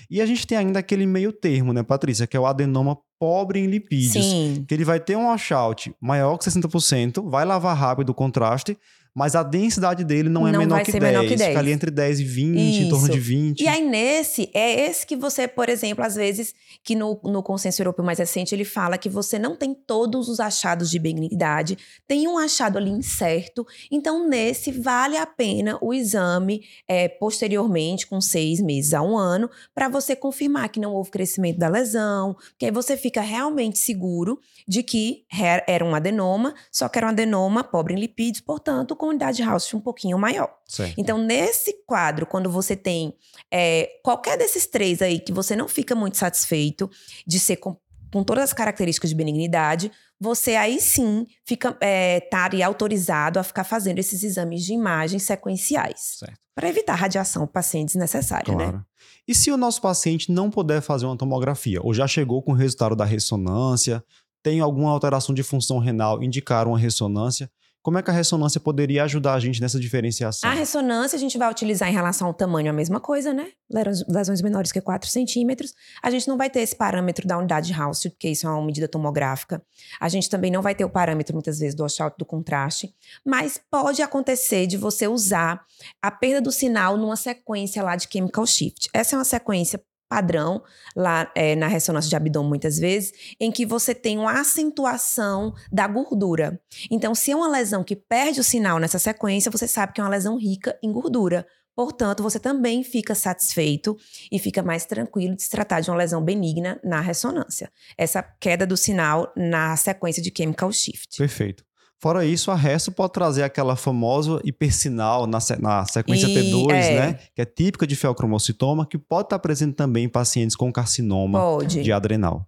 E 0.09 0.21
a 0.21 0.25
gente 0.25 0.45
tem 0.45 0.57
ainda 0.57 0.79
aquele 0.79 1.05
meio 1.05 1.31
termo, 1.31 1.73
né, 1.73 1.81
Patrícia, 1.81 2.27
que 2.27 2.35
é 2.35 2.39
o 2.39 2.45
adenoma 2.45 2.97
pobre 3.19 3.59
em 3.59 3.67
lipídios, 3.67 4.25
Sim. 4.25 4.65
que 4.67 4.73
ele 4.73 4.83
vai 4.83 4.99
ter 4.99 5.15
um 5.15 5.27
washout 5.27 5.93
maior 5.99 6.37
que 6.37 6.45
60%, 6.45 7.29
vai 7.29 7.45
lavar 7.45 7.75
rápido 7.75 8.09
o 8.09 8.13
contraste, 8.13 8.77
mas 9.15 9.35
a 9.35 9.43
densidade 9.43 10.03
dele 10.03 10.27
não 10.27 10.47
é 10.47 10.51
Não 10.51 10.59
menor 10.59 10.83
que, 10.83 10.91
ser 10.91 10.99
10, 10.99 11.13
menor 11.13 11.27
que 11.27 11.35
10. 11.35 11.49
Fica 11.49 11.59
ali 11.59 11.71
entre 11.71 11.91
10 11.91 12.19
e 12.19 12.23
20, 12.23 12.57
em 12.57 12.89
torno 12.89 13.05
Isso. 13.05 13.13
de 13.13 13.19
20. 13.19 13.61
E 13.61 13.67
aí, 13.67 13.87
nesse, 13.87 14.49
é 14.53 14.87
esse 14.87 15.05
que 15.05 15.15
você, 15.15 15.47
por 15.47 15.69
exemplo, 15.69 16.03
às 16.03 16.15
vezes, 16.15 16.55
que 16.83 16.95
no, 16.95 17.19
no 17.23 17.43
consenso 17.43 17.81
europeu 17.81 18.03
mais 18.03 18.17
recente, 18.17 18.55
ele 18.55 18.65
fala 18.65 18.97
que 18.97 19.09
você 19.09 19.37
não 19.37 19.55
tem 19.55 19.73
todos 19.73 20.29
os 20.29 20.39
achados 20.39 20.89
de 20.89 20.97
benignidade, 20.97 21.77
tem 22.07 22.27
um 22.27 22.39
achado 22.39 22.77
ali 22.79 22.89
incerto. 22.89 23.65
Então, 23.91 24.27
nesse, 24.27 24.71
vale 24.71 25.15
a 25.17 25.27
pena 25.27 25.77
o 25.79 25.93
exame 25.93 26.63
é, 26.87 27.07
posteriormente, 27.07 28.07
com 28.07 28.19
seis 28.19 28.59
meses 28.59 28.95
a 28.95 29.01
um 29.03 29.15
ano, 29.15 29.49
para 29.75 29.87
você 29.89 30.15
confirmar 30.15 30.69
que 30.69 30.79
não 30.79 30.93
houve 30.93 31.11
crescimento 31.11 31.59
da 31.59 31.67
lesão, 31.67 32.35
que 32.57 32.65
aí 32.65 32.71
você 32.71 32.97
fica 32.97 33.21
realmente 33.21 33.77
seguro 33.77 34.39
de 34.67 34.81
que 34.81 35.23
era 35.67 35.85
um 35.85 35.93
adenoma, 35.93 36.55
só 36.71 36.89
que 36.89 36.97
era 36.97 37.05
um 37.05 37.11
adenoma 37.11 37.63
pobre 37.63 37.93
em 37.93 37.99
lipídios, 37.99 38.41
portanto, 38.41 38.95
com 39.03 39.09
unidade 39.09 39.35
de 39.35 39.43
House 39.43 39.73
um 39.73 39.81
pouquinho 39.81 40.17
maior. 40.17 40.49
Certo. 40.65 40.93
Então, 40.97 41.17
nesse 41.17 41.73
quadro, 41.85 42.25
quando 42.25 42.49
você 42.49 42.73
tem 42.73 43.13
é, 43.51 43.99
qualquer 44.01 44.37
desses 44.37 44.65
três 44.65 45.01
aí 45.01 45.19
que 45.19 45.33
você 45.33 45.57
não 45.57 45.67
fica 45.67 45.93
muito 45.93 46.15
satisfeito 46.15 46.89
de 47.27 47.37
ser 47.37 47.57
com, 47.57 47.75
com 48.13 48.23
todas 48.23 48.45
as 48.45 48.53
características 48.53 49.09
de 49.09 49.15
benignidade, 49.17 49.91
você 50.17 50.55
aí 50.55 50.79
sim 50.79 51.27
fica 51.45 51.75
é, 51.81 52.19
estaria 52.19 52.65
autorizado 52.65 53.39
a 53.39 53.43
ficar 53.43 53.65
fazendo 53.65 53.99
esses 53.99 54.23
exames 54.23 54.63
de 54.63 54.71
imagem 54.71 55.19
sequenciais. 55.19 56.19
Para 56.55 56.69
evitar 56.69 56.95
radiação 56.95 57.45
paciente 57.45 57.87
desnecessária, 57.87 58.55
né? 58.55 58.69
Claro. 58.69 58.85
E 59.27 59.35
se 59.35 59.51
o 59.51 59.57
nosso 59.57 59.81
paciente 59.81 60.31
não 60.31 60.49
puder 60.49 60.81
fazer 60.81 61.05
uma 61.05 61.17
tomografia, 61.17 61.81
ou 61.81 61.93
já 61.93 62.07
chegou 62.07 62.41
com 62.41 62.53
o 62.53 62.55
resultado 62.55 62.95
da 62.95 63.03
ressonância, 63.03 64.01
tem 64.41 64.61
alguma 64.61 64.91
alteração 64.91 65.35
de 65.35 65.43
função 65.43 65.79
renal, 65.79 66.23
indicar 66.23 66.67
uma 66.67 66.79
ressonância, 66.79 67.49
como 67.83 67.97
é 67.97 68.01
que 68.01 68.09
a 68.09 68.13
ressonância 68.13 68.61
poderia 68.61 69.03
ajudar 69.03 69.33
a 69.33 69.39
gente 69.39 69.59
nessa 69.61 69.77
diferenciação? 69.79 70.49
A 70.49 70.53
ressonância 70.53 71.17
a 71.17 71.19
gente 71.19 71.37
vai 71.37 71.51
utilizar 71.51 71.89
em 71.89 71.93
relação 71.93 72.27
ao 72.27 72.33
tamanho 72.33 72.69
a 72.69 72.73
mesma 72.73 72.99
coisa, 72.99 73.33
né? 73.33 73.49
Lesões- 73.69 74.41
menores 74.41 74.71
que 74.71 74.79
4 74.81 75.09
centímetros. 75.09 75.73
A 76.01 76.09
gente 76.09 76.27
não 76.27 76.37
vai 76.37 76.49
ter 76.49 76.61
esse 76.61 76.75
parâmetro 76.75 77.27
da 77.27 77.37
unidade 77.37 77.67
de 77.67 77.73
porque 78.09 78.29
isso 78.29 78.47
é 78.47 78.49
uma 78.49 78.65
medida 78.65 78.87
tomográfica. 78.87 79.61
A 79.99 80.07
gente 80.07 80.29
também 80.29 80.49
não 80.49 80.61
vai 80.61 80.73
ter 80.73 80.85
o 80.85 80.89
parâmetro, 80.89 81.33
muitas 81.35 81.59
vezes, 81.59 81.75
do 81.75 81.83
washout 81.83 82.15
do 82.17 82.23
contraste. 82.25 82.93
Mas 83.25 83.59
pode 83.69 84.01
acontecer 84.01 84.65
de 84.65 84.77
você 84.77 85.07
usar 85.07 85.61
a 86.01 86.09
perda 86.09 86.41
do 86.41 86.51
sinal 86.53 86.97
numa 86.97 87.17
sequência 87.17 87.83
lá 87.83 87.95
de 87.97 88.07
chemical 88.09 88.45
shift. 88.47 88.89
Essa 88.93 89.15
é 89.15 89.19
uma 89.19 89.25
sequência 89.25 89.81
padrão 90.13 90.61
lá 90.95 91.31
é, 91.33 91.55
na 91.55 91.67
ressonância 91.67 92.07
de 92.07 92.15
abdômen 92.15 92.49
muitas 92.49 92.77
vezes, 92.77 93.35
em 93.39 93.51
que 93.51 93.65
você 93.65 93.95
tem 93.95 94.19
uma 94.19 94.39
acentuação 94.39 95.55
da 95.71 95.87
gordura. 95.87 96.61
Então, 96.91 97.15
se 97.15 97.31
é 97.31 97.35
uma 97.35 97.47
lesão 97.47 97.83
que 97.83 97.95
perde 97.95 98.39
o 98.39 98.43
sinal 98.43 98.77
nessa 98.77 98.99
sequência, 98.99 99.49
você 99.49 99.67
sabe 99.67 99.93
que 99.93 99.99
é 99.99 100.03
uma 100.03 100.09
lesão 100.11 100.37
rica 100.37 100.77
em 100.83 100.91
gordura. 100.91 101.47
Portanto, 101.75 102.21
você 102.21 102.39
também 102.39 102.83
fica 102.83 103.15
satisfeito 103.15 103.97
e 104.31 104.37
fica 104.37 104.61
mais 104.61 104.85
tranquilo 104.85 105.35
de 105.35 105.41
se 105.41 105.49
tratar 105.49 105.79
de 105.79 105.89
uma 105.89 105.97
lesão 105.97 106.23
benigna 106.23 106.79
na 106.83 107.01
ressonância. 107.01 107.71
Essa 107.97 108.21
queda 108.21 108.67
do 108.67 108.77
sinal 108.77 109.33
na 109.35 109.75
sequência 109.75 110.21
de 110.21 110.31
chemical 110.35 110.71
shift. 110.71 111.17
Perfeito. 111.17 111.65
Fora 112.03 112.25
isso, 112.25 112.51
a 112.51 112.55
resto 112.55 112.91
pode 112.91 113.13
trazer 113.13 113.43
aquela 113.43 113.77
famosa 113.77 114.37
hipersinal 114.43 115.25
na, 115.25 115.39
se- 115.39 115.55
na 115.55 115.85
sequência 115.85 116.27
E- 116.27 116.33
T2, 116.51 116.69
é. 116.73 116.99
né? 116.99 117.19
Que 117.33 117.41
é 117.41 117.45
típica 117.45 117.87
de 117.87 117.95
feocromocitoma, 117.95 118.85
que 118.85 118.97
pode 118.97 119.27
estar 119.27 119.39
presente 119.39 119.73
também 119.75 120.03
em 120.03 120.09
pacientes 120.09 120.53
com 120.53 120.69
carcinoma 120.69 121.39
Pode. 121.39 121.81
de 121.81 121.91
adrenal. 121.93 122.45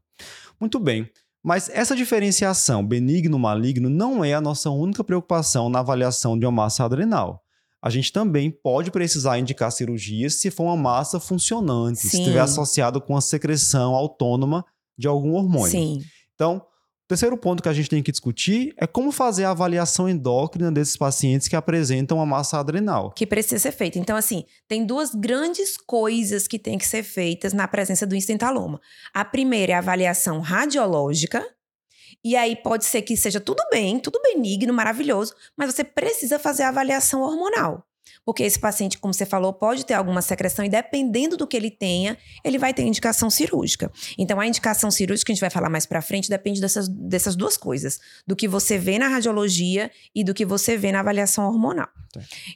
Muito 0.60 0.78
bem. 0.78 1.10
Mas 1.42 1.70
essa 1.70 1.96
diferenciação 1.96 2.86
benigno-maligno 2.86 3.90
não 3.90 4.26
é 4.26 4.34
a 4.34 4.42
nossa 4.42 4.70
única 4.70 5.06
preocupação 5.06 5.70
na 5.70 5.80
avaliação 5.80 6.38
de 6.38 6.46
uma 6.46 6.52
massa 6.52 6.84
adrenal. 6.84 7.42
A 7.82 7.90
gente 7.90 8.12
também 8.12 8.52
pode 8.52 8.92
precisar 8.92 9.40
indicar 9.40 9.72
cirurgias 9.72 10.34
se 10.42 10.52
for 10.52 10.64
uma 10.66 10.76
massa 10.76 11.18
funcionante, 11.18 12.00
se 12.00 12.10
Sim. 12.10 12.20
estiver 12.24 12.42
associado 12.42 13.00
com 13.00 13.16
a 13.16 13.22
secreção 13.22 13.96
autônoma 13.96 14.66
de 14.98 15.08
algum 15.08 15.34
hormônio. 15.36 15.72
Sim. 15.72 16.02
Então, 16.34 16.62
o 17.06 17.08
terceiro 17.08 17.38
ponto 17.38 17.62
que 17.62 17.70
a 17.70 17.74
gente 17.74 17.88
tem 17.88 18.02
que 18.02 18.12
discutir 18.12 18.74
é 18.78 18.88
como 18.88 19.12
fazer 19.12 19.44
a 19.44 19.52
avaliação 19.52 20.10
endócrina 20.10 20.72
desses 20.72 20.98
pacientes 20.98 21.48
que 21.48 21.56
apresentam 21.56 22.20
a 22.20 22.26
massa 22.26 22.60
adrenal. 22.60 23.12
que 23.12 23.28
precisa 23.28 23.60
ser 23.60 23.72
feita. 23.72 24.00
Então, 24.00 24.18
assim, 24.18 24.44
tem 24.68 24.84
duas 24.84 25.14
grandes 25.14 25.78
coisas 25.78 26.48
que 26.48 26.58
têm 26.58 26.80
que 26.80 26.88
ser 26.88 27.04
feitas 27.04 27.54
na 27.54 27.68
presença 27.68 28.08
do 28.08 28.16
instentaloma. 28.16 28.82
A 29.14 29.24
primeira 29.24 29.74
é 29.74 29.76
a 29.76 29.80
avaliação 29.80 30.40
radiológica. 30.40 31.48
E 32.24 32.36
aí 32.36 32.56
pode 32.56 32.86
ser 32.86 33.04
que 33.04 33.16
seja 33.16 33.40
tudo 33.40 33.62
bem, 33.70 34.00
tudo 34.00 34.20
benigno, 34.24 34.74
maravilhoso, 34.74 35.36
mas 35.56 35.72
você 35.72 35.84
precisa 35.84 36.40
fazer 36.40 36.64
a 36.64 36.70
avaliação 36.70 37.22
hormonal. 37.22 37.86
Porque 38.24 38.44
esse 38.44 38.60
paciente, 38.60 38.98
como 38.98 39.14
você 39.14 39.26
falou, 39.26 39.54
pode 39.54 39.86
ter 39.86 39.94
alguma 39.94 40.22
secreção 40.22 40.66
e 40.66 40.70
dependendo 40.70 41.38
do 41.38 41.48
que 41.48 41.56
ele 41.56 41.70
tenha, 41.70 42.18
ele 42.44 42.58
vai 42.58 42.74
ter 42.74 42.84
indicação 42.84 43.30
cirúrgica. 43.30 43.92
Então, 44.18 44.40
a 44.40 44.48
indicação 44.48 44.90
cirúrgica, 44.90 45.28
que 45.28 45.32
a 45.32 45.36
gente 45.36 45.42
vai 45.42 45.50
falar 45.50 45.70
mais 45.70 45.86
pra 45.86 46.02
frente, 46.02 46.30
depende 46.30 46.60
dessas, 46.60 46.88
dessas 46.88 47.36
duas 47.36 47.58
coisas. 47.58 48.00
Do 48.26 48.36
que 48.36 48.48
você 48.48 48.78
vê 48.78 48.98
na 48.98 49.08
radiologia 49.08 49.92
e 50.14 50.24
do 50.24 50.34
que 50.34 50.46
você 50.46 50.78
vê 50.78 50.92
na 50.92 51.00
avaliação 51.00 51.46
hormonal. 51.46 51.88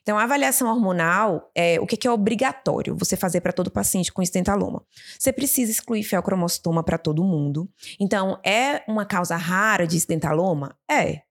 Então, 0.01 0.17
a 0.17 0.23
avaliação 0.23 0.69
hormonal, 0.69 1.51
é, 1.53 1.79
o 1.79 1.85
que, 1.85 1.97
que 1.97 2.07
é 2.07 2.11
obrigatório 2.11 2.95
você 2.97 3.17
fazer 3.17 3.41
para 3.41 3.51
todo 3.51 3.71
paciente 3.71 4.11
com 4.11 4.21
estentaloma? 4.21 4.83
Você 5.17 5.33
precisa 5.33 5.71
excluir 5.71 6.03
feocromostoma 6.03 6.83
para 6.83 6.97
todo 6.97 7.23
mundo. 7.23 7.69
Então, 7.99 8.39
é 8.45 8.83
uma 8.87 9.05
causa 9.05 9.35
rara 9.35 9.85
de 9.85 9.97
estentaloma? 9.97 10.75
É. 10.89 11.21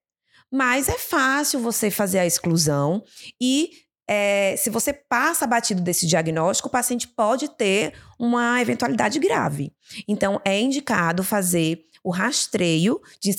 Mas 0.50 0.88
é 0.88 0.98
fácil 0.98 1.60
você 1.60 1.90
fazer 1.90 2.18
a 2.18 2.26
exclusão 2.26 3.04
e 3.40 3.70
é, 4.08 4.56
se 4.56 4.70
você 4.70 4.92
passa 4.92 5.46
batido 5.46 5.82
desse 5.82 6.06
diagnóstico, 6.06 6.68
o 6.68 6.72
paciente 6.72 7.06
pode 7.06 7.48
ter 7.50 7.92
uma 8.18 8.60
eventualidade 8.60 9.18
grave. 9.18 9.72
Então, 10.08 10.40
é 10.44 10.58
indicado 10.58 11.22
fazer 11.22 11.84
o 12.02 12.10
rastreio 12.10 13.00
de 13.20 13.30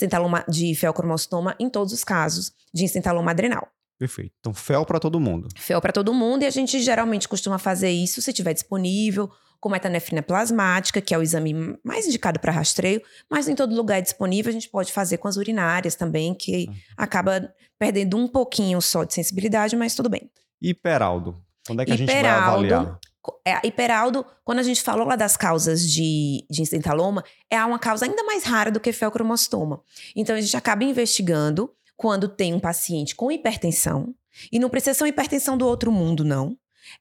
de 0.48 0.74
feocromostoma 0.76 1.56
em 1.58 1.68
todos 1.68 1.92
os 1.92 2.04
casos 2.04 2.52
de 2.72 2.84
estentaloma 2.84 3.32
adrenal. 3.32 3.66
Perfeito. 3.98 4.32
Então, 4.38 4.54
fel 4.54 4.86
para 4.86 5.00
todo 5.00 5.18
mundo. 5.20 5.48
Fel 5.56 5.80
para 5.80 5.92
todo 5.92 6.14
mundo 6.14 6.42
e 6.42 6.46
a 6.46 6.50
gente 6.50 6.80
geralmente 6.80 7.28
costuma 7.28 7.58
fazer 7.58 7.90
isso 7.90 8.22
se 8.22 8.32
tiver 8.32 8.54
disponível, 8.54 9.30
com 9.60 9.68
metanefrina 9.68 10.22
plasmática, 10.22 11.02
que 11.02 11.12
é 11.12 11.18
o 11.18 11.22
exame 11.22 11.76
mais 11.84 12.06
indicado 12.06 12.40
para 12.40 12.50
rastreio, 12.50 13.02
mas 13.30 13.46
em 13.46 13.54
todo 13.54 13.74
lugar 13.74 13.98
é 13.98 14.00
disponível, 14.00 14.48
a 14.48 14.52
gente 14.52 14.70
pode 14.70 14.90
fazer 14.90 15.18
com 15.18 15.28
as 15.28 15.36
urinárias 15.36 15.94
também, 15.94 16.32
que 16.32 16.66
Uhum. 16.66 16.74
acaba 16.96 17.52
perdendo 17.78 18.16
um 18.16 18.26
pouquinho 18.26 18.80
só 18.80 19.04
de 19.04 19.12
sensibilidade, 19.12 19.76
mas 19.76 19.94
tudo 19.94 20.08
bem. 20.08 20.30
Hiperaldo. 20.60 21.36
Quando 21.66 21.82
é 21.82 21.84
que 21.84 21.92
a 21.92 21.96
gente 21.96 22.12
vai 22.12 22.24
avaliar? 22.24 22.98
É, 23.46 23.66
hiperaldo, 23.66 24.24
quando 24.44 24.60
a 24.60 24.62
gente 24.62 24.82
falou 24.82 25.06
lá 25.06 25.14
das 25.14 25.36
causas 25.36 25.88
de, 25.88 26.46
de 26.50 26.62
incentaloma, 26.62 27.22
é 27.50 27.62
uma 27.62 27.78
causa 27.78 28.06
ainda 28.06 28.24
mais 28.24 28.44
rara 28.44 28.70
do 28.70 28.80
que 28.80 28.92
feocromostoma. 28.92 29.82
Então, 30.16 30.34
a 30.34 30.40
gente 30.40 30.56
acaba 30.56 30.82
investigando 30.84 31.70
quando 31.96 32.28
tem 32.28 32.54
um 32.54 32.60
paciente 32.60 33.14
com 33.14 33.30
hipertensão, 33.30 34.14
e 34.50 34.58
não 34.58 34.70
precisa 34.70 34.94
ser 34.94 35.04
uma 35.04 35.10
hipertensão 35.10 35.56
do 35.56 35.66
outro 35.66 35.92
mundo, 35.92 36.24
não, 36.24 36.56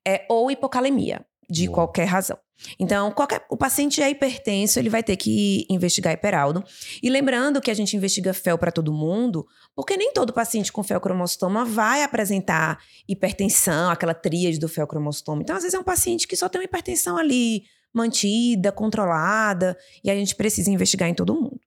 é, 0.05 0.25
ou 0.29 0.51
hipocalemia, 0.51 1.25
de 1.49 1.65
Boa. 1.65 1.75
qualquer 1.75 2.05
razão. 2.05 2.37
Então, 2.77 3.11
qualquer, 3.11 3.45
o 3.49 3.55
paciente 3.55 4.01
é 4.01 4.09
hipertenso, 4.09 4.79
ele 4.79 4.89
vai 4.89 5.01
ter 5.01 5.15
que 5.15 5.65
investigar 5.69 6.13
hiperaldo. 6.13 6.63
E 7.01 7.09
lembrando 7.09 7.61
que 7.61 7.71
a 7.71 7.73
gente 7.73 7.95
investiga 7.95 8.33
fel 8.33 8.57
para 8.57 8.71
todo 8.71 8.91
mundo, 8.91 9.47
porque 9.75 9.95
nem 9.95 10.11
todo 10.13 10.33
paciente 10.33 10.71
com 10.71 10.83
feocromostoma 10.83 11.63
vai 11.63 12.03
apresentar 12.03 12.79
hipertensão, 13.07 13.89
aquela 13.89 14.13
tríade 14.13 14.59
do 14.59 14.67
feocromostoma. 14.67 15.41
Então, 15.41 15.55
às 15.55 15.63
vezes 15.63 15.73
é 15.73 15.79
um 15.79 15.83
paciente 15.83 16.27
que 16.27 16.35
só 16.35 16.49
tem 16.49 16.59
uma 16.59 16.65
hipertensão 16.65 17.17
ali 17.17 17.63
mantida, 17.93 18.71
controlada, 18.71 19.77
e 20.03 20.11
a 20.11 20.15
gente 20.15 20.35
precisa 20.35 20.69
investigar 20.69 21.09
em 21.09 21.13
todo 21.13 21.33
mundo. 21.33 21.59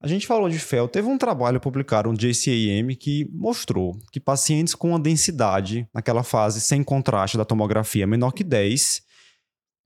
A 0.00 0.06
gente 0.06 0.28
falou 0.28 0.48
de 0.48 0.60
fel. 0.60 0.86
Teve 0.86 1.08
um 1.08 1.18
trabalho 1.18 1.58
publicado 1.58 2.08
no 2.08 2.16
JCAM 2.16 2.94
que 2.94 3.28
mostrou 3.32 3.98
que 4.12 4.20
pacientes 4.20 4.74
com 4.74 4.94
a 4.94 4.98
densidade, 4.98 5.88
naquela 5.92 6.22
fase 6.22 6.60
sem 6.60 6.84
contraste 6.84 7.36
da 7.36 7.44
tomografia 7.44 8.06
menor 8.06 8.30
que 8.30 8.44
10, 8.44 9.02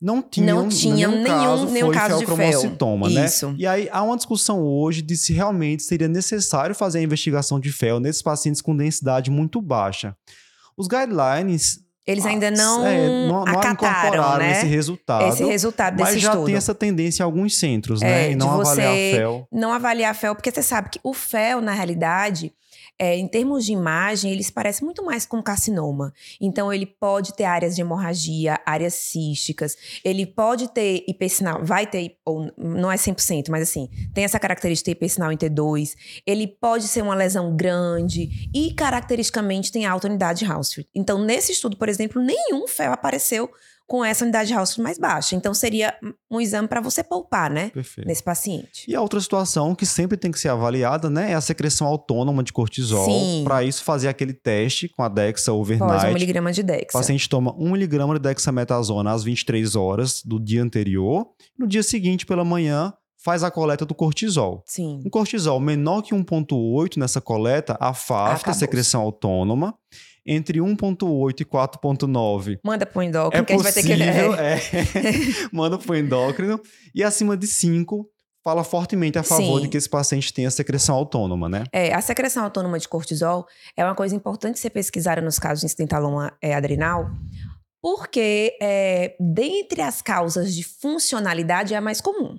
não 0.03 0.21
tinham, 0.21 0.63
Não 0.63 0.69
tinham 0.69 1.13
nenhum- 1.13 1.25
caso 1.25 1.67
nenhum 1.67 1.87
foi 1.87 1.95
caso 1.95 2.19
de 2.19 2.27
fel. 2.27 2.61
né? 3.09 3.25
Isso. 3.27 3.55
E 3.57 3.65
aí 3.67 3.89
há 3.93 4.03
uma 4.03 4.17
discussão 4.17 4.61
hoje 4.61 5.01
de 5.01 5.17
se 5.17 5.33
realmente 5.33 5.85
seria 5.85 6.09
necessário 6.09 6.75
fazer 6.75 6.99
a 6.99 7.03
investigação 7.03 7.61
de 7.61 7.71
fel 7.71 8.01
nesses 8.01 8.21
pacientes 8.21 8.61
com 8.61 8.77
densidade 8.77 9.31
muito 9.31 9.63
baixa. 9.63 10.17
Os 10.77 10.89
guidelines 10.89 11.79
Eles 12.07 12.27
ainda 12.27 12.51
não, 12.51 12.87
é, 12.87 13.07
não, 13.09 13.29
não 13.29 13.43
acataram, 13.43 13.73
incorporaram 13.75 14.39
né? 14.45 14.53
esse 14.53 14.67
resultado, 14.67 15.29
esse 15.33 15.45
resultado 15.45 15.97
desse 15.97 16.13
mas 16.13 16.21
já 16.21 16.31
estudo. 16.31 16.47
tem 16.47 16.55
essa 16.57 16.75
tendência 16.75 17.23
em 17.23 17.25
alguns 17.25 17.57
centros, 17.57 18.03
É, 18.03 18.07
né? 18.07 18.31
E 18.33 18.35
não 18.37 18.61
avaliar 18.61 18.93
você- 18.93 19.13
fel. 19.17 19.49
Não 19.53 19.73
avaliar 19.73 20.15
fel, 20.15 20.35
porque 20.35 20.51
você 20.51 20.63
sabe 20.63 20.91
que 20.91 21.01
o 21.05 21.15
fel, 21.15 21.61
na 21.61 21.73
realidade, 21.73 22.53
é, 22.99 23.17
em 23.17 23.27
termos 23.27 23.65
de 23.65 23.73
imagem, 23.73 24.31
ele 24.33 24.43
se 24.45 24.53
parece 24.53 24.85
muito 24.85 25.05
mais 25.05 25.25
com 25.27 25.43
carcinoma. 25.43 26.13
Então, 26.41 26.73
ele 26.73 26.87
pode 26.87 27.35
ter 27.35 27.45
áreas 27.45 27.75
de 27.75 27.81
hemorragia, 27.81 28.61
áreas 28.67 28.95
císticas, 28.95 29.77
ele 30.05 30.25
pode 30.27 30.69
ter 30.69 31.03
IP 31.09 31.29
sinal, 31.29 31.65
vai 31.65 31.87
ter, 31.87 32.17
ou 32.25 32.53
não 32.57 32.93
é 32.93 32.97
100%, 32.97 33.49
mas 33.51 33.63
assim, 33.63 33.89
tem 34.15 34.25
essa 34.25 34.39
característica 34.39 34.91
de 34.91 34.97
IP 34.97 35.09
sinal 35.09 35.33
em 35.33 35.37
T2, 35.37 35.95
ele 36.27 36.47
pode 36.47 36.87
ser 36.87 37.03
uma 37.03 37.15
lesão 37.15 37.57
grande 37.57 38.49
e, 38.55 38.73
caracteristicamente, 38.75 39.73
tem 39.73 39.85
alta 39.85 40.07
unidade 40.07 40.41
de 40.45 40.53
Hounsfield. 40.53 40.89
Então, 40.95 41.19
nesse 41.25 41.51
estudo, 41.53 41.77
por 41.77 41.89
exemplo, 41.93 42.21
nenhum 42.23 42.67
fel 42.67 42.93
apareceu 42.93 43.49
com 43.87 44.03
essa 44.03 44.25
unidade 44.25 44.49
de 44.49 44.55
Hounsfield 44.55 44.83
mais 44.83 44.97
baixa. 44.99 45.37
Então, 45.37 45.53
seria 45.53 45.95
um 46.31 46.41
exame 46.41 46.67
para 46.67 46.81
você 46.81 47.03
poupar, 47.05 47.51
né? 47.51 47.69
Perfeito. 47.71 48.07
Nesse 48.07 48.23
paciente. 48.23 48.85
E 48.89 48.95
a 48.95 49.03
outra 49.03 49.21
situação 49.21 49.75
que 49.75 49.85
sempre 49.85 50.17
tem 50.17 50.31
que 50.31 50.41
ser 50.41 50.49
avaliada, 50.49 51.11
né, 51.11 51.33
é 51.33 51.35
a 51.35 51.41
secreção 51.43 51.87
autônoma 51.87 52.43
de 52.43 52.55
cortisol. 52.55 53.07
Para 53.45 53.63
isso, 53.63 53.85
fazer 53.85 54.09
aquele 54.09 54.33
teste 54.33 54.89
com 54.89 55.03
a 55.03 55.09
Dexa 55.09 55.51
Pós 55.51 55.59
um 55.59 55.61
overnight. 55.61 56.15
miligrama 56.15 56.53
de 56.53 56.63
O 56.63 56.65
Dexa. 56.65 56.87
paciente 56.99 57.29
toma 57.29 57.55
1 57.59 57.71
miligrama 57.71 58.15
de 58.15 58.21
dexametasona 58.21 59.13
às 59.13 59.23
23 59.25 59.77
horas 59.77 60.23
do 60.25 60.41
dia 60.41 60.63
anterior. 60.63 61.27
No 61.59 61.67
dia 61.67 61.83
seguinte, 61.83 62.25
pela 62.25 62.45
manhã, 62.45 62.95
faz 63.23 63.45
a 63.45 63.51
coleta 63.51 63.87
do 63.87 63.95
cortisol. 63.95 64.63
Sim. 64.67 65.01
Um 65.05 65.11
cortisol 65.11 65.61
menor 65.61 66.03
que 66.03 66.15
1,8 66.15 66.97
nessa 66.97 67.21
coleta 67.21 67.77
afasta 67.81 68.33
a 68.33 68.35
Acabou. 68.35 68.55
secreção 68.55 69.01
autônoma. 69.01 69.75
Entre 70.25 70.61
1,8 70.61 71.41
e 71.41 71.45
4,9 71.45 72.61
Manda 72.65 72.87
pro 72.87 73.03
endócrino 73.03 73.43
é 73.43 73.45
que 73.45 73.53
a 73.53 73.57
gente 73.57 73.65
vai 73.65 73.73
ter 73.73 73.83
que... 73.83 73.89
possível, 73.89 74.35
é. 74.37 74.61
manda 75.53 75.77
pro 75.77 75.97
endócrino. 75.97 76.61
E 76.95 77.03
acima 77.03 77.37
de 77.37 77.49
5, 77.49 78.09
fala 78.45 78.63
fortemente 78.63 79.19
a 79.19 79.25
favor 79.25 79.57
Sim. 79.57 79.63
de 79.63 79.69
que 79.69 79.77
esse 79.77 79.89
paciente 79.89 80.33
tenha 80.33 80.49
secreção 80.49 80.95
autônoma, 80.95 81.49
né? 81.49 81.65
É, 81.73 81.93
a 81.93 82.01
secreção 82.01 82.45
autônoma 82.45 82.79
de 82.79 82.89
cortisol 82.89 83.47
é 83.77 83.85
uma 83.85 83.97
coisa 83.97 84.15
importante 84.15 84.61
ser 84.61 84.71
pesquisada 84.71 85.21
nos 85.21 85.41
casos 85.41 85.61
de 85.61 85.67
incidentaloma 85.67 86.33
é, 86.41 86.55
adrenal, 86.55 87.11
porque 87.81 88.57
é, 88.63 89.17
dentre 89.19 89.83
as 89.83 90.01
causas 90.01 90.55
de 90.55 90.63
funcionalidade 90.63 91.75
é 91.75 91.77
a 91.77 91.81
mais 91.81 92.01
comum. 92.01 92.39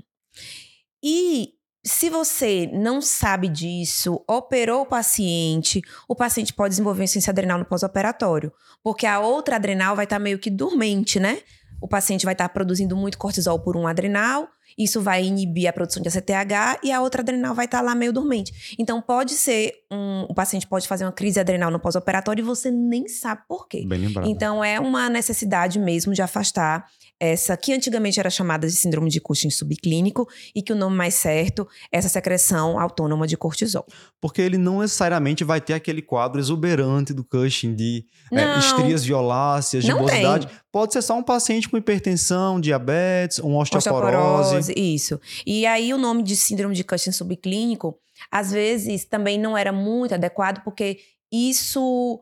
E 1.04 1.56
se 1.86 2.10
você 2.10 2.70
não 2.72 3.02
sabe 3.02 3.50
disso, 3.50 4.24
operou 4.26 4.84
o 4.84 4.86
paciente, 4.86 5.82
o 6.08 6.16
paciente 6.16 6.54
pode 6.54 6.70
desenvolver 6.70 7.04
insuficiência 7.04 7.32
adrenal 7.32 7.60
no 7.60 7.66
pós-operatório, 7.66 8.54
porque 8.82 9.06
a 9.06 9.20
outra 9.20 9.58
adrenal 9.58 9.96
vai 9.96 10.06
estar 10.06 10.18
meio 10.18 10.40
que 10.40 10.50
dormente, 10.50 11.20
né? 11.20 11.42
O 11.82 11.88
paciente 11.88 12.24
vai 12.24 12.34
estar 12.34 12.48
produzindo 12.48 12.96
muito 12.96 13.18
cortisol 13.18 13.60
por 13.60 13.76
um 13.76 13.86
adrenal, 13.86 14.48
isso 14.78 15.02
vai 15.02 15.24
inibir 15.24 15.68
a 15.68 15.74
produção 15.74 16.02
de 16.02 16.10
ACTH 16.10 16.80
e 16.84 16.92
a 16.92 17.02
outra 17.02 17.22
adrenal 17.22 17.54
vai 17.54 17.66
estar 17.66 17.82
lá 17.82 17.96
meio 17.96 18.14
dormente. 18.14 18.76
Então 18.78 19.02
pode 19.02 19.34
ser 19.34 19.74
um, 19.92 20.26
o 20.30 20.34
paciente 20.34 20.68
pode 20.68 20.88
fazer 20.88 21.06
uma 21.06 21.12
crise 21.12 21.40
adrenal 21.40 21.72
no 21.72 21.80
pós-operatório 21.80 22.42
e 22.42 22.46
você 22.46 22.72
nem 22.72 23.08
sabe 23.08 23.42
por 23.48 23.68
quê. 23.68 23.84
Bem 23.86 24.00
lembrado. 24.00 24.28
Então 24.28 24.64
é 24.64 24.80
uma 24.80 25.10
necessidade 25.10 25.80
mesmo 25.80 26.14
de 26.14 26.22
afastar 26.22 26.86
essa 27.20 27.56
que 27.56 27.74
antigamente 27.74 28.20
era 28.20 28.30
chamada 28.30 28.68
de 28.68 28.74
síndrome 28.74 29.10
de 29.10 29.22
Cushing 29.22 29.50
subclínico 29.50 30.28
e 30.54 30.62
que 30.62 30.74
o 30.74 30.76
nome 30.76 30.96
mais 30.96 31.14
certo 31.14 31.66
é 31.92 31.98
essa 31.98 32.10
secreção 32.10 32.78
autônoma 32.78 33.26
de 33.26 33.38
cortisol. 33.38 33.86
Porque 34.20 34.42
ele 34.42 34.58
não 34.58 34.80
necessariamente 34.80 35.44
vai 35.44 35.62
ter 35.62 35.74
aquele 35.74 36.02
quadro 36.02 36.40
exuberante 36.40 37.14
do 37.14 37.24
Cushing 37.24 37.76
de 37.76 38.06
é, 38.32 38.60
estrias 38.60 39.06
violáceas, 39.06 39.86
Não 39.86 40.00
gibosidade. 40.00 40.50
Pode 40.74 40.92
ser 40.92 41.04
só 41.04 41.16
um 41.16 41.22
paciente 41.22 41.70
com 41.70 41.78
hipertensão, 41.78 42.60
diabetes, 42.60 43.38
um 43.38 43.56
osteoporose. 43.58 44.58
Osteoporose, 44.58 44.74
isso. 44.76 45.22
E 45.46 45.68
aí 45.68 45.94
o 45.94 46.00
nome 46.00 46.24
de 46.24 46.36
síndrome 46.36 46.74
de 46.74 46.84
Cushing 46.84 47.12
subclínico, 47.12 47.96
às 48.32 48.52
vezes 48.52 49.06
também 49.06 49.40
não 49.40 49.56
era 49.56 49.72
muito 49.72 50.16
adequado 50.16 50.64
porque 50.64 50.98
isso, 51.32 52.20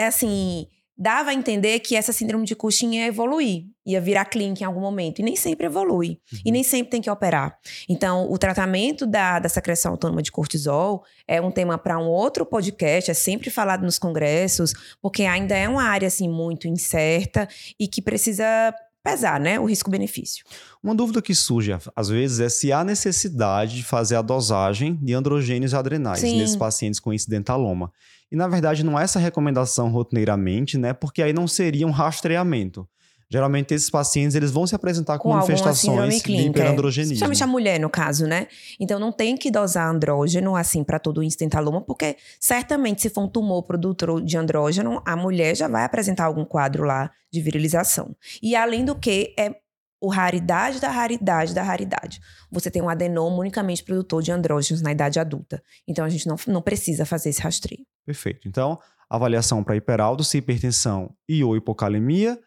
assim, 0.00 0.68
dava 0.98 1.30
a 1.30 1.34
entender 1.34 1.78
que 1.78 1.94
essa 1.94 2.12
síndrome 2.12 2.44
de 2.44 2.56
Cushing 2.56 2.96
ia 2.96 3.06
evoluir, 3.06 3.66
ia 3.86 4.00
virar 4.00 4.24
clínica 4.24 4.64
em 4.64 4.66
algum 4.66 4.80
momento. 4.80 5.20
E 5.20 5.22
nem 5.22 5.36
sempre 5.36 5.66
evolui. 5.66 6.18
E 6.44 6.50
nem 6.50 6.64
sempre 6.64 6.90
tem 6.90 7.00
que 7.00 7.08
operar. 7.08 7.56
Então, 7.88 8.30
o 8.30 8.36
tratamento 8.36 9.06
da, 9.06 9.38
da 9.38 9.48
secreção 9.48 9.92
autônoma 9.92 10.20
de 10.22 10.32
cortisol 10.32 11.04
é 11.26 11.40
um 11.40 11.52
tema 11.52 11.78
para 11.78 11.98
um 11.98 12.08
outro 12.08 12.44
podcast, 12.44 13.10
é 13.10 13.14
sempre 13.14 13.48
falado 13.48 13.84
nos 13.84 13.98
congressos, 13.98 14.74
porque 15.00 15.22
ainda 15.22 15.56
é 15.56 15.68
uma 15.68 15.84
área, 15.84 16.08
assim, 16.08 16.28
muito 16.28 16.66
incerta 16.66 17.48
e 17.78 17.86
que 17.86 18.02
precisa 18.02 18.74
pesar, 19.02 19.40
né? 19.40 19.58
O 19.58 19.64
risco-benefício. 19.64 20.44
Uma 20.82 20.94
dúvida 20.94 21.22
que 21.22 21.34
surge 21.34 21.72
às 21.94 22.08
vezes 22.08 22.40
é 22.40 22.48
se 22.48 22.72
há 22.72 22.84
necessidade 22.84 23.76
de 23.76 23.84
fazer 23.84 24.16
a 24.16 24.22
dosagem 24.22 24.94
de 25.02 25.14
androgênios 25.14 25.74
adrenais 25.74 26.20
Sim. 26.20 26.38
nesses 26.38 26.56
pacientes 26.56 27.00
com 27.00 27.12
incidentaloma. 27.12 27.92
E 28.30 28.36
na 28.36 28.46
verdade 28.46 28.84
não 28.84 28.98
é 28.98 29.04
essa 29.04 29.18
recomendação 29.18 29.88
rotineiramente, 29.88 30.76
né? 30.76 30.92
Porque 30.92 31.22
aí 31.22 31.32
não 31.32 31.48
seria 31.48 31.86
um 31.86 31.90
rastreamento. 31.90 32.86
Geralmente 33.30 33.74
esses 33.74 33.90
pacientes 33.90 34.34
eles 34.34 34.50
vão 34.50 34.66
se 34.66 34.74
apresentar 34.74 35.18
com, 35.18 35.30
com 35.30 35.40
síndrome 35.40 35.48
manifestações 35.48 36.14
de 36.16 36.22
clínica. 36.22 36.46
é. 36.46 36.62
hiperandrogenismo. 36.62 37.10
Principalmente 37.10 37.44
a 37.44 37.46
mulher, 37.46 37.78
no 37.78 37.90
caso, 37.90 38.26
né? 38.26 38.48
Então 38.80 38.98
não 38.98 39.12
tem 39.12 39.36
que 39.36 39.50
dosar 39.50 39.88
andrógeno 39.88 40.56
assim 40.56 40.82
para 40.82 40.98
todo 40.98 41.18
o 41.18 41.22
incidentaloma, 41.22 41.82
porque 41.82 42.16
certamente 42.40 43.02
se 43.02 43.10
for 43.10 43.24
um 43.24 43.28
tumor 43.28 43.64
produtor 43.64 44.22
de 44.22 44.36
andrógeno, 44.36 45.02
a 45.04 45.14
mulher 45.14 45.54
já 45.54 45.68
vai 45.68 45.84
apresentar 45.84 46.24
algum 46.24 46.44
quadro 46.44 46.84
lá 46.84 47.10
de 47.30 47.40
virilização. 47.42 48.16
E 48.42 48.56
além 48.56 48.84
do 48.84 48.94
que 48.94 49.34
é 49.38 49.54
o 50.00 50.08
raridade 50.08 50.80
da 50.80 50.90
raridade 50.90 51.52
da 51.52 51.62
raridade. 51.62 52.20
Você 52.50 52.70
tem 52.70 52.80
um 52.80 52.88
adenoma 52.88 53.36
unicamente 53.36 53.82
produtor 53.82 54.22
de 54.22 54.30
andrógenos 54.30 54.80
na 54.80 54.92
idade 54.92 55.18
adulta. 55.18 55.62
Então 55.86 56.04
a 56.04 56.08
gente 56.08 56.26
não, 56.26 56.36
não 56.46 56.62
precisa 56.62 57.04
fazer 57.04 57.30
esse 57.30 57.42
rastreio. 57.42 57.84
Perfeito. 58.06 58.46
Então, 58.46 58.78
avaliação 59.10 59.62
para 59.64 59.76
hiperaldoce, 59.76 60.38
hipertensão 60.38 61.12
e 61.28 61.42
ou 61.42 61.56
hipocalemia, 61.56 62.38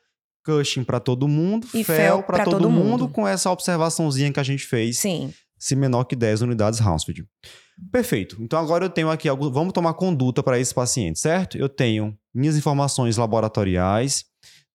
Cushing 0.45 0.83
para 0.83 0.99
todo 0.99 1.27
mundo, 1.27 1.67
E 1.73 1.83
FEL 1.83 2.23
para 2.23 2.43
todo, 2.43 2.57
todo 2.57 2.69
mundo, 2.69 3.03
mundo. 3.03 3.09
com 3.09 3.27
essa 3.27 3.51
observaçãozinha 3.51 4.31
que 4.31 4.39
a 4.39 4.43
gente 4.43 4.65
fez, 4.65 4.97
Sim. 4.99 5.33
se 5.57 5.75
menor 5.75 6.03
que 6.05 6.15
10 6.15 6.41
unidades 6.41 6.79
Hounsfield. 6.81 7.25
Perfeito. 7.91 8.37
Então 8.41 8.59
agora 8.59 8.85
eu 8.85 8.89
tenho 8.89 9.09
aqui, 9.09 9.27
algum- 9.27 9.51
vamos 9.51 9.73
tomar 9.73 9.93
conduta 9.93 10.43
para 10.43 10.59
esse 10.59 10.73
paciente, 10.73 11.19
certo? 11.19 11.57
Eu 11.57 11.67
tenho 11.69 12.15
minhas 12.33 12.55
informações 12.57 13.17
laboratoriais, 13.17 14.23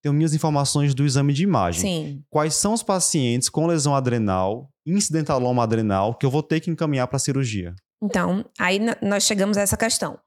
tenho 0.03 0.15
minhas 0.15 0.35
informações 0.35 0.95
do 0.95 1.05
exame 1.05 1.33
de 1.33 1.43
imagem. 1.43 1.81
Sim. 1.83 2.23
Quais 2.31 2.55
são 2.55 2.73
os 2.73 2.83
pacientes 2.83 3.49
com 3.49 3.67
lesão 3.67 3.95
adrenal, 3.95 4.69
incidentaloma 4.87 5.63
adrenal, 5.63 6.15
que 6.15 6.25
eu 6.27 6.31
vou 6.31 6.43
ter 6.43 6.61
que 6.61 6.71
encaminhar 6.71 7.07
para 7.09 7.19
cirurgia? 7.19 7.75
Então, 8.03 8.45
aí 8.59 8.79
nós 9.03 9.25
chegamos 9.25 9.57
a 9.57 9.63
essa 9.63 9.77
questão. 9.77 10.19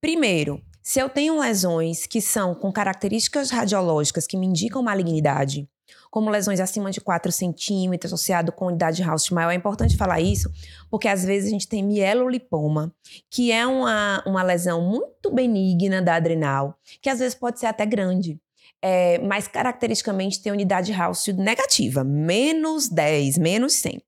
Primeiro, 0.00 0.60
se 0.88 1.00
eu 1.00 1.08
tenho 1.08 1.40
lesões 1.40 2.06
que 2.06 2.20
são 2.20 2.54
com 2.54 2.70
características 2.70 3.50
radiológicas 3.50 4.24
que 4.24 4.36
me 4.36 4.46
indicam 4.46 4.80
malignidade, 4.84 5.68
como 6.12 6.30
lesões 6.30 6.60
acima 6.60 6.92
de 6.92 7.00
4 7.00 7.32
centímetros, 7.32 8.12
associado 8.12 8.52
com 8.52 8.66
unidade 8.66 8.98
de 8.98 9.02
House 9.02 9.28
maior, 9.30 9.50
é 9.50 9.56
importante 9.56 9.96
falar 9.96 10.20
isso, 10.20 10.48
porque 10.88 11.08
às 11.08 11.24
vezes 11.24 11.48
a 11.48 11.50
gente 11.50 11.66
tem 11.66 11.82
mielolipoma, 11.82 12.94
que 13.28 13.50
é 13.50 13.66
uma, 13.66 14.22
uma 14.24 14.44
lesão 14.44 14.80
muito 14.80 15.28
benigna 15.32 16.00
da 16.00 16.14
adrenal, 16.14 16.78
que 17.02 17.10
às 17.10 17.18
vezes 17.18 17.34
pode 17.34 17.58
ser 17.58 17.66
até 17.66 17.84
grande. 17.84 18.40
É, 18.80 19.18
mas 19.18 19.48
caracteristicamente 19.48 20.40
tem 20.40 20.52
unidade 20.52 20.92
de 20.92 20.92
House 20.92 21.26
negativa, 21.26 22.04
menos 22.04 22.88
10, 22.88 23.38
menos 23.38 23.72
100. 23.72 24.00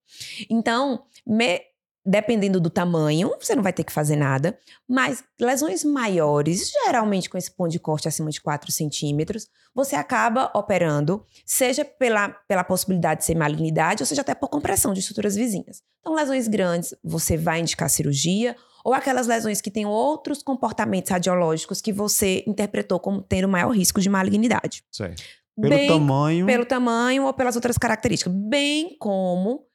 Então, 0.48 1.02
me- 1.26 1.60
dependendo 2.04 2.60
do 2.60 2.70
tamanho, 2.70 3.32
você 3.40 3.54
não 3.54 3.62
vai 3.62 3.72
ter 3.72 3.84
que 3.84 3.92
fazer 3.92 4.16
nada. 4.16 4.58
Mas 4.88 5.22
lesões 5.40 5.84
maiores, 5.84 6.70
geralmente 6.84 7.28
com 7.28 7.36
esse 7.36 7.50
ponto 7.50 7.70
de 7.70 7.78
corte 7.78 8.08
acima 8.08 8.30
de 8.30 8.40
4 8.40 8.72
centímetros, 8.72 9.46
você 9.74 9.94
acaba 9.94 10.50
operando, 10.54 11.24
seja 11.44 11.84
pela, 11.84 12.30
pela 12.48 12.64
possibilidade 12.64 13.20
de 13.20 13.26
ser 13.26 13.34
malignidade, 13.34 14.02
ou 14.02 14.06
seja 14.06 14.22
até 14.22 14.34
por 14.34 14.48
compressão 14.48 14.92
de 14.92 15.00
estruturas 15.00 15.34
vizinhas. 15.34 15.82
Então, 16.00 16.14
lesões 16.14 16.48
grandes, 16.48 16.94
você 17.04 17.36
vai 17.36 17.60
indicar 17.60 17.90
cirurgia, 17.90 18.56
ou 18.84 18.94
aquelas 18.94 19.26
lesões 19.26 19.60
que 19.60 19.70
têm 19.70 19.84
outros 19.84 20.42
comportamentos 20.42 21.10
radiológicos 21.10 21.80
que 21.80 21.92
você 21.92 22.42
interpretou 22.46 22.98
como 22.98 23.20
tendo 23.20 23.48
maior 23.48 23.70
risco 23.70 24.00
de 24.00 24.08
malignidade. 24.08 24.82
Certo. 24.90 25.22
Pelo 25.60 25.74
Bem 25.74 25.88
tamanho. 25.88 26.46
pelo 26.46 26.64
tamanho 26.64 27.24
ou 27.26 27.34
pelas 27.34 27.56
outras 27.56 27.76
características, 27.76 28.32
bem 28.32 28.96
como 28.98 29.67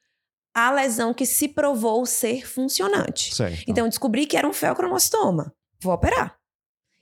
a 0.54 0.70
lesão 0.70 1.12
que 1.12 1.26
se 1.26 1.48
provou 1.48 2.06
ser 2.06 2.46
funcionante. 2.46 3.34
Certo. 3.34 3.64
Então, 3.66 3.88
descobri 3.88 4.24
que 4.24 4.36
era 4.36 4.48
um 4.48 4.52
feocromostoma. 4.52 5.52
Vou 5.82 5.92
operar. 5.92 6.36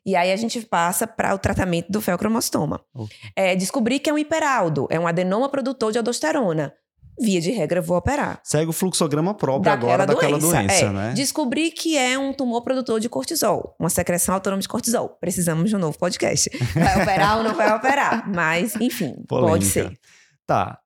E 0.04 0.16
aí 0.16 0.32
a 0.32 0.36
gente 0.36 0.60
passa 0.62 1.06
para 1.06 1.34
o 1.34 1.38
tratamento 1.38 1.90
do 1.90 2.00
feocromostoma. 2.00 2.80
É, 3.36 3.54
descobri 3.54 4.00
que 4.00 4.10
é 4.10 4.12
um 4.12 4.18
hiperaldo, 4.18 4.88
é 4.90 4.98
um 4.98 5.06
adenoma 5.06 5.48
produtor 5.48 5.92
de 5.92 5.98
aldosterona. 5.98 6.74
Via 7.20 7.40
de 7.40 7.50
regra, 7.50 7.80
vou 7.80 7.96
operar. 7.96 8.40
Segue 8.42 8.70
o 8.70 8.72
fluxograma 8.72 9.34
próprio 9.34 9.70
agora 9.70 10.06
daquela 10.06 10.38
doença, 10.38 10.86
é. 10.86 10.90
né? 10.90 11.12
Descobri 11.14 11.70
que 11.70 11.96
é 11.96 12.18
um 12.18 12.32
tumor 12.32 12.62
produtor 12.62 12.98
de 12.98 13.08
cortisol, 13.08 13.76
uma 13.78 13.90
secreção 13.90 14.34
autônoma 14.34 14.62
de 14.62 14.68
cortisol. 14.68 15.10
Precisamos 15.20 15.68
de 15.68 15.76
um 15.76 15.78
novo 15.78 15.96
podcast. 15.98 16.50
Vai 16.74 17.02
operar 17.02 17.36
ou 17.36 17.44
não 17.44 17.54
vai 17.54 17.70
operar? 17.76 18.28
Mas, 18.34 18.74
enfim, 18.76 19.14
pode 19.28 19.46
Polêmica. 19.46 19.70
ser. 19.70 19.92
Tá. 20.46 20.81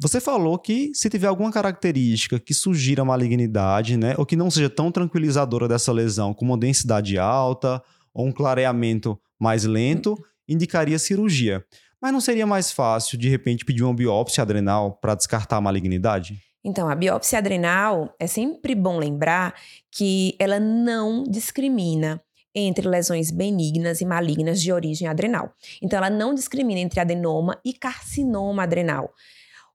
Você 0.00 0.20
falou 0.20 0.58
que 0.58 0.90
se 0.94 1.08
tiver 1.08 1.28
alguma 1.28 1.52
característica 1.52 2.40
que 2.40 2.52
sugira 2.52 3.04
malignidade, 3.04 3.96
né, 3.96 4.14
ou 4.18 4.26
que 4.26 4.34
não 4.34 4.50
seja 4.50 4.68
tão 4.68 4.90
tranquilizadora 4.90 5.68
dessa 5.68 5.92
lesão, 5.92 6.34
como 6.34 6.52
uma 6.52 6.58
densidade 6.58 7.18
alta 7.18 7.82
ou 8.12 8.26
um 8.26 8.32
clareamento 8.32 9.18
mais 9.38 9.64
lento, 9.64 10.16
indicaria 10.48 10.98
cirurgia. 10.98 11.64
Mas 12.00 12.12
não 12.12 12.20
seria 12.20 12.46
mais 12.46 12.72
fácil, 12.72 13.16
de 13.16 13.28
repente, 13.28 13.64
pedir 13.64 13.84
uma 13.84 13.94
biópsia 13.94 14.42
adrenal 14.42 14.98
para 15.00 15.14
descartar 15.14 15.58
a 15.58 15.60
malignidade? 15.60 16.36
Então, 16.64 16.88
a 16.88 16.94
biópsia 16.94 17.38
adrenal 17.38 18.14
é 18.18 18.26
sempre 18.26 18.74
bom 18.74 18.98
lembrar 18.98 19.54
que 19.90 20.34
ela 20.38 20.58
não 20.60 21.24
discrimina 21.24 22.20
entre 22.54 22.86
lesões 22.88 23.30
benignas 23.30 24.00
e 24.00 24.04
malignas 24.04 24.60
de 24.60 24.72
origem 24.72 25.08
adrenal. 25.08 25.52
Então, 25.80 25.96
ela 25.96 26.10
não 26.10 26.34
discrimina 26.34 26.80
entre 26.80 27.00
adenoma 27.00 27.58
e 27.64 27.72
carcinoma 27.72 28.64
adrenal. 28.64 29.12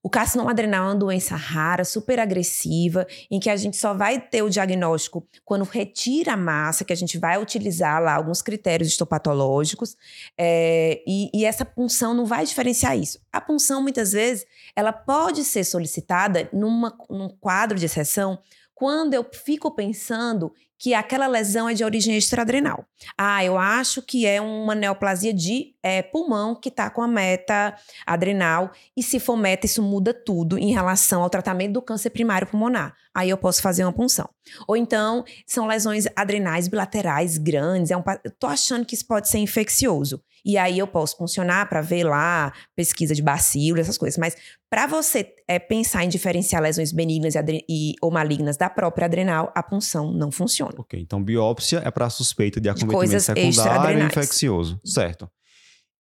O 0.08 0.10
carcinoma 0.10 0.52
adrenal 0.52 0.86
é 0.86 0.88
uma 0.94 0.96
doença 0.96 1.36
rara, 1.36 1.84
super 1.84 2.18
agressiva, 2.18 3.06
em 3.30 3.42
que 3.42 3.50
a 3.50 3.58
gente 3.58 3.76
só 3.76 3.94
vai 3.94 4.22
ter 4.22 4.42
o 4.42 4.50
diagnóstico 4.50 5.28
quando 5.44 5.66
retira 5.66 6.32
a 6.32 6.38
massa, 6.38 6.86
que 6.86 6.94
a 6.94 6.96
gente 6.96 7.18
vai 7.18 7.38
utilizar 7.38 8.02
lá 8.02 8.16
alguns 8.16 8.42
critérios 8.42 8.88
histopatológicos, 8.88 9.98
é, 10.38 11.04
e, 11.06 11.30
e, 11.34 11.44
essa 11.44 11.66
punção 11.66 12.14
não 12.14 12.26
vai 12.26 12.46
diferenciar 12.46 12.98
isso. 12.98 13.20
A 13.34 13.42
punção, 13.42 13.82
muitas 13.82 14.14
vezes, 14.14 14.46
ela 14.74 14.94
pode 14.94 15.44
ser 15.44 15.66
solicitada 15.66 16.48
numa, 16.54 16.98
num 17.10 17.28
quadro 17.28 17.78
de 17.78 17.86
exceção 17.86 18.40
quando 18.78 19.16
eu 19.16 19.26
fico 19.34 19.72
pensando 19.72 20.54
que 20.78 20.94
aquela 20.94 21.26
lesão 21.26 21.68
é 21.68 21.74
de 21.74 21.84
origem 21.84 22.16
extraadrenal. 22.16 22.86
Ah, 23.18 23.44
eu 23.44 23.58
acho 23.58 24.04
que 24.04 24.28
é 24.28 24.40
uma 24.40 24.76
neoplasia 24.76 25.34
de 25.34 25.74
é, 25.82 26.04
pulmão 26.04 26.54
que 26.54 26.70
está 26.70 26.88
com 26.88 27.02
a 27.02 27.08
meta 27.08 27.76
adrenal. 28.06 28.72
E 28.96 29.02
se 29.02 29.20
for 29.20 29.36
meta, 29.36 29.66
isso 29.66 29.82
muda 29.82 30.14
tudo 30.14 30.60
em 30.60 30.72
relação 30.72 31.24
ao 31.24 31.30
tratamento 31.32 31.74
do 31.74 31.82
câncer 31.82 32.12
primário 32.12 32.46
pulmonar. 32.46 32.94
Aí 33.16 33.32
eu 33.32 33.38
posso 33.38 33.64
fazer 33.64 33.84
uma 33.84 33.92
punção. 33.92 34.30
Ou 34.68 34.78
então, 34.78 35.26
são 35.48 35.66
lesões 35.66 36.06
adrenais 36.16 36.68
bilaterais 36.68 37.40
grandes. 37.40 37.90
É 37.90 37.98
um, 37.98 38.04
eu 38.24 38.32
tô 38.38 38.46
achando 38.46 38.86
que 38.86 38.94
isso 38.94 39.08
pode 39.08 39.28
ser 39.28 39.40
infeccioso. 39.40 40.22
E 40.48 40.58
aí 40.58 40.80
eu 40.80 40.88
posso 40.88 41.18
funcionar 41.18 41.68
para 41.68 41.82
ver 41.82 42.06
lá 42.06 42.54
pesquisa 42.74 43.14
de 43.14 43.22
bacilo, 43.22 43.82
essas 43.82 43.98
coisas. 43.98 44.18
Mas 44.18 44.34
para 44.70 44.88
você 44.88 45.36
é, 45.46 45.60
pensar 45.60 46.06
em 46.06 46.10
diferenciar 46.10 46.62
lesões 46.62 46.94
benignas 46.94 47.36
e, 47.36 47.66
e, 47.68 47.96
ou 48.02 48.10
malignas 48.10 48.56
da 48.56 48.70
própria 48.70 49.08
adrenal, 49.08 49.52
a 49.54 49.62
punção 49.62 50.14
não 50.14 50.32
funciona. 50.32 50.76
Ok, 50.78 50.98
então 51.02 51.22
biópsia 51.22 51.82
é 51.84 51.92
para 51.92 52.10
suspeita 52.10 52.62
de 52.62 52.70
acometimento 52.70 53.20
secundário 53.20 54.06
infeccioso, 54.06 54.80
certo? 54.86 55.30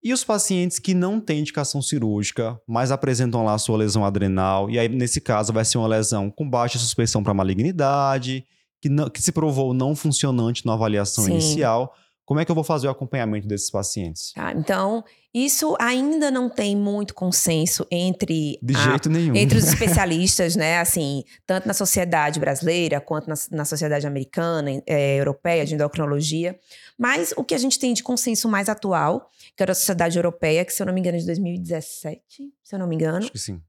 E 0.01 0.13
os 0.13 0.23
pacientes 0.23 0.79
que 0.79 0.93
não 0.93 1.19
têm 1.19 1.41
indicação 1.41 1.81
cirúrgica, 1.81 2.57
mas 2.65 2.89
apresentam 2.89 3.43
lá 3.43 3.53
a 3.53 3.57
sua 3.57 3.75
lesão 3.75 4.05
adrenal, 4.05 4.69
e 4.69 4.79
aí 4.79 4.88
nesse 4.88 5.19
caso 5.19 5.51
vai 5.51 5.65
ser 5.65 5.77
uma 5.77 5.88
lesão 5.89 6.31
com 6.31 6.49
baixa 6.49 6.79
suspeição 6.79 7.21
para 7.21 7.33
malignidade, 7.33 8.45
que, 8.81 8.88
não, 8.88 9.10
que 9.10 9.21
se 9.21 9.33
provou 9.33 9.73
não 9.73 9.93
funcionante 9.93 10.65
na 10.65 10.73
avaliação 10.73 11.25
Sim. 11.25 11.31
inicial 11.31 11.93
como 12.28 12.42
é 12.42 12.46
que 12.46 12.52
eu 12.52 12.56
vou 12.56 12.63
fazer 12.63 12.88
o 12.88 12.90
acompanhamento 12.90 13.48
desses 13.48 13.72
pacientes? 13.72 14.34
Tá, 14.34 14.52
então, 14.52 15.02
isso 15.34 15.78
ainda 15.80 16.30
não 16.30 16.50
tem 16.50 16.76
muito 16.76 17.13
consenso 17.13 17.88
entre 17.90 18.60
de 18.62 18.76
a, 18.76 18.80
jeito 18.80 19.10
nenhum. 19.10 19.34
entre 19.34 19.58
os 19.58 19.63
especialistas, 19.72 20.54
né? 20.54 20.78
Assim, 20.80 21.24
tanto 21.46 21.66
na 21.66 21.74
sociedade 21.74 22.38
brasileira 22.38 23.00
quanto 23.00 23.30
na, 23.30 23.36
na 23.52 23.63
sociedade 23.63 24.06
americana, 24.06 24.84
é, 24.86 25.16
europeia 25.16 25.66
de 25.66 25.76
endocrinologia. 25.76 26.60
Mas 26.98 27.34
o 27.38 27.46
que 27.46 27.56
a 27.56 27.58
gente 27.58 27.80
tem 27.80 27.94
de 27.94 28.04
consenso 28.04 28.50
mais 28.50 28.68
atual, 28.68 29.32
que 29.56 29.63
era 29.63 29.72
a 29.72 29.76
sociedade 29.76 30.20
europeia, 30.20 30.66
que 30.66 30.74
se 30.74 30.82
eu 30.82 30.86
não 30.86 30.94
me 30.94 31.00
engano 31.00 31.16
é 31.16 31.22
de 31.22 31.26
2017, 31.28 32.22
se 32.62 32.76
eu 32.76 32.78
não 32.78 32.88
me 32.90 32.96
engano. 32.96 33.20
Acho 33.20 33.32
que 33.32 33.40
sim. 33.40 33.62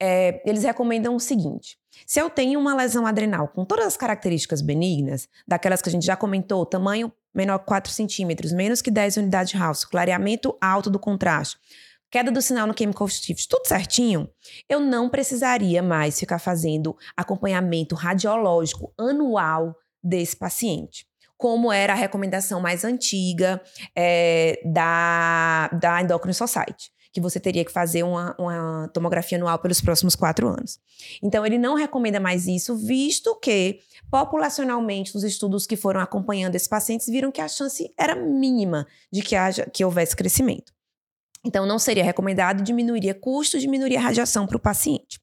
É, 0.00 0.42
eles 0.44 0.64
recomendam 0.64 1.14
o 1.14 1.20
seguinte: 1.20 1.78
se 2.06 2.20
eu 2.20 2.30
tenho 2.30 2.58
uma 2.58 2.74
lesão 2.74 3.06
adrenal 3.06 3.48
com 3.48 3.64
todas 3.64 3.86
as 3.86 3.96
características 3.96 4.60
benignas, 4.60 5.28
daquelas 5.46 5.82
que 5.82 5.88
a 5.88 5.92
gente 5.92 6.06
já 6.06 6.16
comentou, 6.16 6.66
tamanho 6.66 7.12
menor 7.34 7.58
que 7.58 7.66
4 7.66 7.92
centímetros, 7.92 8.52
menos 8.52 8.82
que 8.82 8.90
10 8.90 9.18
unidades 9.18 9.52
de 9.52 9.58
House, 9.58 9.84
clareamento 9.84 10.56
alto 10.60 10.90
do 10.90 10.98
contraste, 10.98 11.56
queda 12.10 12.30
do 12.30 12.42
sinal 12.42 12.66
no 12.66 12.74
chemical 12.76 13.06
shift, 13.08 13.48
tudo 13.48 13.66
certinho, 13.66 14.28
eu 14.68 14.80
não 14.80 15.08
precisaria 15.08 15.82
mais 15.82 16.18
ficar 16.18 16.38
fazendo 16.38 16.96
acompanhamento 17.16 17.94
radiológico 17.94 18.92
anual 18.98 19.76
desse 20.02 20.36
paciente. 20.36 21.06
Como 21.36 21.72
era 21.72 21.92
a 21.92 21.96
recomendação 21.96 22.60
mais 22.60 22.84
antiga 22.84 23.62
é, 23.96 24.60
da, 24.64 25.68
da 25.68 26.02
Endocrine 26.02 26.34
Society 26.34 26.90
que 27.12 27.20
você 27.20 27.40
teria 27.40 27.64
que 27.64 27.72
fazer 27.72 28.02
uma, 28.02 28.36
uma, 28.38 28.88
tomografia 28.94 29.36
anual 29.36 29.58
pelos 29.58 29.80
próximos 29.80 30.14
quatro 30.14 30.48
anos. 30.48 30.78
Então, 31.22 31.44
ele 31.44 31.58
não 31.58 31.74
recomenda 31.74 32.20
mais 32.20 32.46
isso, 32.46 32.76
visto 32.76 33.34
que 33.36 33.80
Populacionalmente, 34.10 35.16
os 35.16 35.22
estudos 35.22 35.66
que 35.66 35.76
foram 35.76 36.00
acompanhando 36.00 36.56
esses 36.56 36.66
pacientes 36.66 37.06
viram 37.06 37.30
que 37.30 37.40
a 37.40 37.46
chance 37.46 37.92
era 37.96 38.16
mínima 38.16 38.86
de 39.10 39.22
que, 39.22 39.36
haja, 39.36 39.70
que 39.72 39.84
houvesse 39.84 40.16
crescimento. 40.16 40.72
Então, 41.44 41.64
não 41.64 41.78
seria 41.78 42.02
recomendado, 42.02 42.62
diminuiria 42.62 43.14
custo, 43.14 43.58
diminuiria 43.58 44.00
radiação 44.00 44.48
para 44.48 44.56
o 44.56 44.60
paciente. 44.60 45.20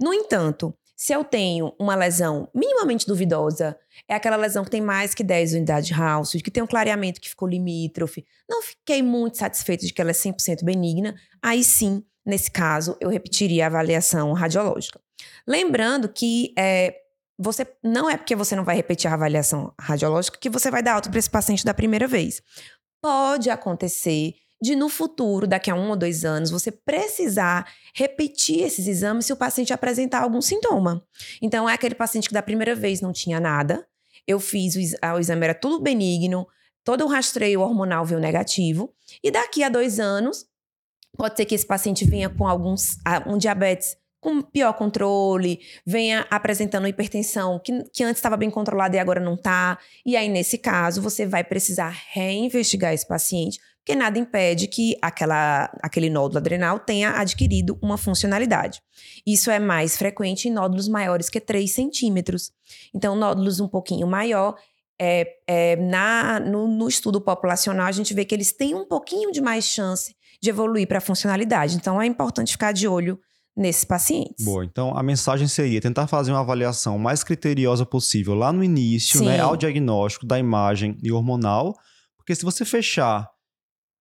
No 0.00 0.14
entanto, 0.14 0.72
se 1.00 1.14
eu 1.14 1.24
tenho 1.24 1.74
uma 1.78 1.94
lesão 1.94 2.46
minimamente 2.54 3.06
duvidosa, 3.06 3.74
é 4.06 4.14
aquela 4.14 4.36
lesão 4.36 4.62
que 4.62 4.70
tem 4.70 4.82
mais 4.82 5.14
que 5.14 5.24
10 5.24 5.54
unidades 5.54 5.88
de 5.88 5.94
House, 5.94 6.32
que 6.32 6.50
tem 6.50 6.62
um 6.62 6.66
clareamento 6.66 7.22
que 7.22 7.30
ficou 7.30 7.48
limítrofe, 7.48 8.26
não 8.46 8.60
fiquei 8.60 9.02
muito 9.02 9.38
satisfeito 9.38 9.86
de 9.86 9.94
que 9.94 10.00
ela 10.02 10.10
é 10.10 10.12
100% 10.12 10.62
benigna, 10.62 11.14
aí 11.42 11.64
sim, 11.64 12.04
nesse 12.22 12.50
caso, 12.50 12.98
eu 13.00 13.08
repetiria 13.08 13.64
a 13.64 13.68
avaliação 13.68 14.34
radiológica. 14.34 15.00
Lembrando 15.48 16.06
que 16.06 16.52
é, 16.54 16.94
você 17.38 17.66
não 17.82 18.10
é 18.10 18.18
porque 18.18 18.36
você 18.36 18.54
não 18.54 18.62
vai 18.62 18.76
repetir 18.76 19.10
a 19.10 19.14
avaliação 19.14 19.72
radiológica 19.80 20.38
que 20.38 20.50
você 20.50 20.70
vai 20.70 20.82
dar 20.82 20.96
alta 20.96 21.08
para 21.08 21.18
esse 21.18 21.30
paciente 21.30 21.64
da 21.64 21.72
primeira 21.72 22.06
vez. 22.06 22.42
Pode 23.00 23.48
acontecer 23.48 24.34
de 24.60 24.76
no 24.76 24.88
futuro, 24.88 25.46
daqui 25.46 25.70
a 25.70 25.74
um 25.74 25.90
ou 25.90 25.96
dois 25.96 26.24
anos, 26.24 26.50
você 26.50 26.70
precisar 26.70 27.66
repetir 27.94 28.62
esses 28.62 28.86
exames 28.86 29.26
se 29.26 29.32
o 29.32 29.36
paciente 29.36 29.72
apresentar 29.72 30.22
algum 30.22 30.40
sintoma. 30.40 31.02
Então, 31.40 31.68
é 31.68 31.74
aquele 31.74 31.94
paciente 31.94 32.28
que 32.28 32.34
da 32.34 32.42
primeira 32.42 32.74
vez 32.74 33.00
não 33.00 33.12
tinha 33.12 33.40
nada, 33.40 33.86
eu 34.26 34.38
fiz 34.38 34.74
o, 34.76 34.78
o 35.14 35.18
exame, 35.18 35.44
era 35.44 35.54
tudo 35.54 35.82
benigno, 35.82 36.46
todo 36.84 37.04
o 37.04 37.08
rastreio 37.08 37.60
hormonal 37.60 38.04
veio 38.04 38.20
negativo, 38.20 38.92
e 39.22 39.30
daqui 39.30 39.62
a 39.62 39.68
dois 39.68 39.98
anos, 39.98 40.46
pode 41.16 41.36
ser 41.36 41.44
que 41.44 41.54
esse 41.54 41.66
paciente 41.66 42.04
venha 42.04 42.28
com 42.28 42.46
alguns, 42.46 42.96
um 43.26 43.38
diabetes 43.38 43.96
com 44.20 44.42
pior 44.42 44.74
controle, 44.74 45.60
venha 45.84 46.26
apresentando 46.30 46.86
hipertensão 46.86 47.58
que, 47.58 47.84
que 47.84 48.04
antes 48.04 48.18
estava 48.18 48.36
bem 48.36 48.50
controlada 48.50 48.94
e 48.94 48.98
agora 48.98 49.18
não 49.18 49.34
está. 49.34 49.78
E 50.04 50.14
aí, 50.14 50.28
nesse 50.28 50.58
caso, 50.58 51.00
você 51.00 51.24
vai 51.24 51.42
precisar 51.42 51.88
reinvestigar 52.12 52.92
esse 52.92 53.06
paciente, 53.06 53.58
porque 53.90 53.98
nada 53.98 54.20
impede 54.20 54.68
que 54.68 54.96
aquela, 55.02 55.68
aquele 55.82 56.08
nódulo 56.08 56.38
adrenal 56.38 56.78
tenha 56.78 57.10
adquirido 57.18 57.76
uma 57.82 57.98
funcionalidade. 57.98 58.80
Isso 59.26 59.50
é 59.50 59.58
mais 59.58 59.96
frequente 59.96 60.48
em 60.48 60.52
nódulos 60.52 60.86
maiores 60.86 61.28
que 61.28 61.40
3 61.40 61.68
centímetros. 61.68 62.52
Então, 62.94 63.16
nódulos 63.16 63.58
um 63.58 63.66
pouquinho 63.66 64.06
maior, 64.06 64.54
é, 64.96 65.26
é, 65.44 65.74
na, 65.74 66.38
no, 66.38 66.68
no 66.68 66.88
estudo 66.88 67.20
populacional, 67.20 67.86
a 67.86 67.92
gente 67.92 68.14
vê 68.14 68.24
que 68.24 68.32
eles 68.32 68.52
têm 68.52 68.76
um 68.76 68.86
pouquinho 68.86 69.32
de 69.32 69.40
mais 69.40 69.64
chance 69.64 70.14
de 70.40 70.50
evoluir 70.50 70.86
para 70.86 70.98
a 70.98 71.00
funcionalidade. 71.00 71.74
Então, 71.74 72.00
é 72.00 72.06
importante 72.06 72.52
ficar 72.52 72.70
de 72.70 72.86
olho 72.86 73.18
nesses 73.56 73.82
pacientes. 73.82 74.44
Boa, 74.44 74.64
então 74.64 74.96
a 74.96 75.02
mensagem 75.02 75.48
seria 75.48 75.80
tentar 75.80 76.06
fazer 76.06 76.30
uma 76.30 76.40
avaliação 76.40 76.96
mais 76.96 77.24
criteriosa 77.24 77.84
possível 77.84 78.34
lá 78.34 78.52
no 78.52 78.62
início, 78.62 79.20
né, 79.24 79.40
ao 79.40 79.56
diagnóstico 79.56 80.24
da 80.24 80.38
imagem 80.38 80.96
e 81.02 81.10
hormonal, 81.10 81.74
porque 82.16 82.36
se 82.36 82.44
você 82.44 82.64
fechar 82.64 83.28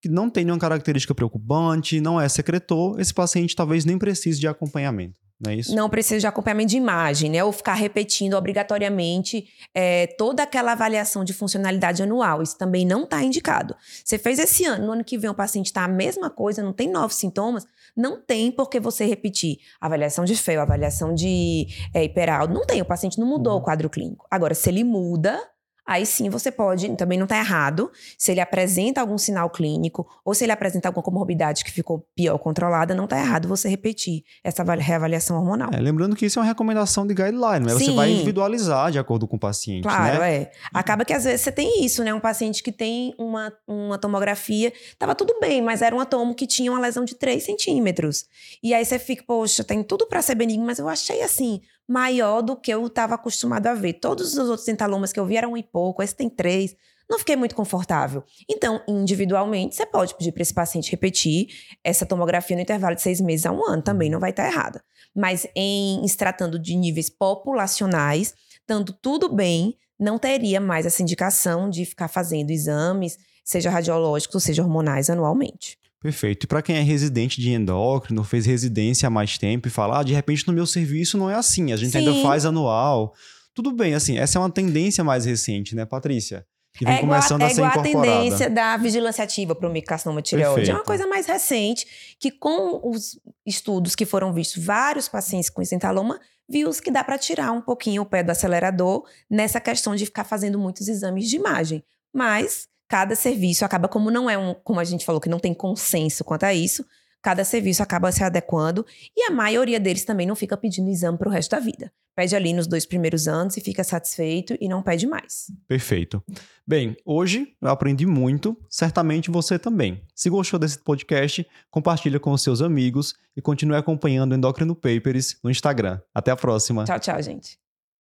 que 0.01 0.09
não 0.09 0.29
tem 0.29 0.45
nenhuma 0.45 0.59
característica 0.59 1.13
preocupante, 1.13 1.99
não 1.99 2.19
é 2.19 2.27
secretor, 2.29 2.99
esse 2.99 3.13
paciente 3.13 3.55
talvez 3.55 3.85
nem 3.85 3.97
precise 3.97 4.39
de 4.39 4.47
acompanhamento. 4.47 5.19
Não 5.39 5.53
é 5.53 5.55
isso? 5.55 5.73
Não 5.73 5.89
precisa 5.89 6.19
de 6.19 6.27
acompanhamento 6.27 6.71
de 6.71 6.77
imagem, 6.77 7.29
né? 7.29 7.41
Ou 7.41 7.51
ficar 7.53 7.73
repetindo 7.73 8.33
obrigatoriamente 8.33 9.47
é, 9.73 10.07
toda 10.17 10.43
aquela 10.43 10.73
avaliação 10.73 11.23
de 11.23 11.31
funcionalidade 11.31 12.03
anual. 12.03 12.41
Isso 12.41 12.57
também 12.57 12.85
não 12.85 13.03
está 13.03 13.23
indicado. 13.23 13.73
Você 14.03 14.17
fez 14.17 14.38
esse 14.38 14.65
ano, 14.65 14.88
no 14.88 14.91
ano 14.91 15.03
que 15.03 15.17
vem 15.17 15.29
o 15.29 15.33
paciente 15.33 15.67
está 15.67 15.85
a 15.85 15.88
mesma 15.88 16.29
coisa, 16.29 16.62
não 16.62 16.73
tem 16.73 16.91
novos 16.91 17.15
sintomas, 17.15 17.65
não 17.95 18.21
tem 18.21 18.51
por 18.51 18.69
que 18.69 18.81
você 18.81 19.05
repetir 19.05 19.59
avaliação 19.79 20.25
de 20.25 20.35
feio, 20.35 20.59
avaliação 20.59 21.15
de 21.15 21.67
é, 21.93 22.03
hiperaldo. 22.03 22.53
Não 22.53 22.65
tem, 22.65 22.81
o 22.81 22.85
paciente 22.85 23.17
não 23.17 23.27
mudou 23.27 23.53
uhum. 23.53 23.59
o 23.59 23.63
quadro 23.63 23.89
clínico. 23.89 24.27
Agora, 24.29 24.53
se 24.53 24.69
ele 24.69 24.83
muda, 24.83 25.41
aí 25.89 26.06
sim 26.06 26.30
você 26.30 26.52
pode, 26.52 26.88
também 26.95 27.17
não 27.17 27.25
está 27.25 27.36
errado, 27.39 27.91
se 28.15 28.32
ele 28.32 28.39
apresenta 28.39 29.02
algum 29.02 29.17
sinal 29.17 29.49
clínico 29.49 30.08
ou 30.23 30.36
se 30.36 30.43
ele 30.45 30.52
apresenta 30.52 30.88
alguma 30.88 31.02
comorbidade 31.04 31.65
que 31.65 31.71
ficou 31.71 32.08
pior 32.15 32.38
controlada, 32.38 32.93
não 32.93 33.06
está 33.06 33.19
errado 33.19 33.47
você 33.47 33.67
repetir 33.67 34.23
essa 34.43 34.63
reavaliação 34.63 35.38
hormonal. 35.38 35.71
É, 35.73 35.80
lembrando 35.80 36.15
que 36.15 36.28
isso 36.28 36.38
é 36.38 36.41
uma 36.43 36.47
recomendação 36.47 37.08
de 37.08 37.15
guideline, 37.15 37.65
né? 37.65 37.73
Você 37.73 37.91
vai 37.91 38.12
individualizar 38.12 38.91
de 38.91 38.99
acordo 38.99 39.28
com 39.28 39.36
o 39.36 39.39
paciente, 39.39 39.82
Claro, 39.82 40.19
né? 40.19 40.34
é. 40.34 40.52
Acaba 40.71 41.04
que 41.04 41.12
às 41.12 41.23
vezes 41.23 41.41
você 41.41 41.52
tem 41.52 41.84
isso, 41.84 42.04
né? 42.04 42.13
Um 42.13 42.19
paciente 42.19 42.62
que 42.62 42.71
tem 42.71 43.15
uma, 43.17 43.52
uma 43.67 43.97
tomografia, 43.97 44.71
tava 44.99 45.15
tudo 45.15 45.39
bem, 45.41 45.60
mas 45.60 45.82
era 45.82 45.95
um 45.95 45.99
atomo 45.99 46.36
que 46.36 46.45
tinha 46.45 46.71
uma 46.71 46.80
lesão 46.80 47.04
de 47.04 47.15
3 47.15 47.43
centímetros. 47.43 48.25
E 48.62 48.75
aí 48.75 48.86
você 48.86 48.99
fica, 48.99 49.23
poxa, 49.25 49.63
tem 49.63 49.82
tudo 49.82 50.06
para 50.06 50.21
ser 50.21 50.36
benigno, 50.36 50.65
mas 50.65 50.78
eu 50.78 50.88
achei 50.88 51.23
assim, 51.23 51.62
maior 51.89 52.43
do 52.43 52.56
que 52.56 52.71
eu 52.71 52.86
estava 52.86 53.15
acostumado 53.15 53.65
a 53.65 53.73
ver. 53.73 53.93
Todos 53.93 54.38
os 54.38 54.47
outros 54.47 54.63
centalomas 54.63 55.12
que 55.12 55.19
eu 55.19 55.25
vi 55.25 55.38
eram 55.38 55.54
um 55.54 55.58
e 55.58 55.63
pouco, 55.63 56.04
esse 56.04 56.15
tem 56.15 56.30
três. 56.30 56.75
Não 57.10 57.17
fiquei 57.17 57.36
muito 57.36 57.56
confortável. 57.56 58.23
Então, 58.47 58.80
individualmente, 58.88 59.75
você 59.75 59.88
pode 59.88 60.13
pedir 60.15 60.32
para 60.32 60.43
esse 60.43 60.54
paciente 60.54 60.91
repetir 60.91 61.47
essa 61.84 62.06
tomografia 62.06 62.56
no 62.56 62.62
intervalo 62.62 62.95
de 62.95 63.02
seis 63.02 63.19
meses 63.19 63.47
a 63.47 63.52
um 63.52 63.65
ano, 63.65 63.82
também 63.82 64.12
não 64.12 64.19
vai 64.19 64.30
estar 64.30 64.45
errada. 64.45 64.84
Mas 65.15 65.47
em 65.56 66.08
se 66.08 66.15
tratando 66.15 66.60
de 66.60 66.75
níveis 66.75 67.10
populacionais, 67.10 68.36
estando 68.62 68.93
tudo 68.93 69.34
bem, 69.34 69.75
não 69.99 70.19
teria 70.19 70.62
mais 70.62 70.86
essa 70.86 71.02
indicação 71.02 71.67
de 71.67 71.84
ficar 71.86 72.08
fazendo 72.08 72.52
exames, 72.52 73.17
seja 73.43 73.71
radiológicos, 73.71 74.43
seja 74.43 74.62
hormonais, 74.62 75.10
anualmente. 75.10 75.79
Perfeito. 76.01 76.45
E 76.45 76.47
para 76.47 76.62
quem 76.62 76.77
é 76.77 76.81
residente 76.81 77.41
de 77.41 77.51
endócrino, 77.51 78.23
fez 78.23 78.45
residência 78.45 79.07
há 79.07 79.09
mais 79.09 79.38
tempo 79.38 79.67
e 79.67 79.71
fala, 79.71 79.99
ah, 79.99 80.03
de 80.03 80.13
repente 80.13 80.47
no 80.47 80.53
meu 80.53 80.65
serviço 80.65 81.17
não 81.17 81.29
é 81.29 81.35
assim, 81.35 81.73
a 81.73 81.77
gente 81.77 81.91
Sim. 81.91 81.99
ainda 81.99 82.13
faz 82.21 82.45
anual. 82.45 83.13
Tudo 83.53 83.71
bem, 83.71 83.93
assim, 83.93 84.17
essa 84.17 84.38
é 84.38 84.41
uma 84.41 84.49
tendência 84.49 85.03
mais 85.03 85.25
recente, 85.25 85.75
né, 85.75 85.85
Patrícia? 85.85 86.45
Que 86.73 86.85
vem 86.85 86.95
é 86.95 86.99
começando 86.99 87.41
igual, 87.41 87.49
a, 87.49 87.51
é 87.51 87.53
ser 87.53 87.62
igual 87.62 87.71
incorporada. 87.71 88.12
a 88.12 88.21
tendência 88.23 88.49
da 88.49 88.77
vigilância 88.77 89.23
ativa 89.23 89.55
para 89.55 89.67
o 89.67 89.71
micarcinoma 89.71 90.21
tireoide. 90.21 90.71
É 90.71 90.73
uma 90.73 90.83
coisa 90.83 91.05
mais 91.07 91.25
recente 91.25 91.85
que 92.19 92.31
com 92.31 92.79
os 92.89 93.19
estudos 93.45 93.95
que 93.95 94.05
foram 94.05 94.31
vistos, 94.31 94.63
vários 94.63 95.09
pacientes 95.09 95.49
com 95.49 95.62
estentaloma 95.62 96.19
viu 96.47 96.69
que 96.71 96.89
dá 96.89 97.03
para 97.03 97.17
tirar 97.17 97.51
um 97.51 97.62
pouquinho 97.62 98.03
o 98.03 98.05
pé 98.05 98.23
do 98.23 98.31
acelerador 98.31 99.03
nessa 99.29 99.59
questão 99.59 99.95
de 99.95 100.05
ficar 100.05 100.23
fazendo 100.23 100.57
muitos 100.57 100.88
exames 100.88 101.27
de 101.27 101.35
imagem. 101.35 101.83
Mas 102.13 102.67
cada 102.89 103.15
serviço 103.15 103.63
acaba, 103.63 103.88
como 103.88 104.10
não 104.10 104.28
é 104.28 104.38
um, 104.38 104.54
como 104.56 104.80
a 104.80 104.84
gente 104.84 105.06
falou, 105.06 105.21
que 105.21 105.30
não 105.30 105.39
tem 105.39 105.54
consenso 105.54 106.23
quanto 106.23 106.43
a 106.43 106.54
isso, 106.54 106.84
cada 107.21 107.45
serviço 107.45 107.84
acaba 107.84 108.12
se 108.12 108.23
adequando 108.23 108.86
e 109.15 109.23
a 109.23 109.32
maioria 109.32 109.80
deles 109.80 110.04
também 110.04 110.25
não 110.25 110.36
fica 110.36 110.58
pedindo 110.58 110.89
exame 110.89 111.17
para 111.17 111.30
o 111.30 111.32
resto 111.32 111.52
da 111.52 111.60
vida. 111.60 111.91
Pede 112.15 112.36
ali 112.36 112.52
nos 112.52 112.67
dois 112.67 112.86
primeiros 112.86 113.28
anos 113.28 113.56
e 113.56 113.62
fica 113.62 113.84
satisfeito 113.84 114.58
e 114.60 114.67
não 114.67 114.82
pede 114.82 115.08
mais. 115.08 115.52
Perfeito. 115.67 116.21
Bem, 116.67 116.97
hoje 117.06 117.56
eu 117.62 117.69
aprendi 117.69 118.06
muito, 118.06 118.58
certamente 118.67 119.32
você 119.32 119.58
também. 119.58 120.04
Se 120.13 120.30
gostou 120.30 120.60
desse 120.60 120.80
podcast, 120.80 121.47
compartilha 121.69 122.19
com 122.19 122.32
os 122.32 122.41
seus 122.41 122.62
amigos 122.62 123.13
e 123.38 123.41
continue 123.41 123.78
acompanhando 123.78 124.34
o 124.34 124.36
Endocrino 124.36 124.75
Papers 124.75 125.38
no 125.43 125.49
Instagram. 125.49 126.02
Até 126.13 126.32
a 126.32 126.36
próxima. 126.36 126.84
Tchau, 126.84 126.99
tchau, 126.99 127.21
gente. 127.21 127.68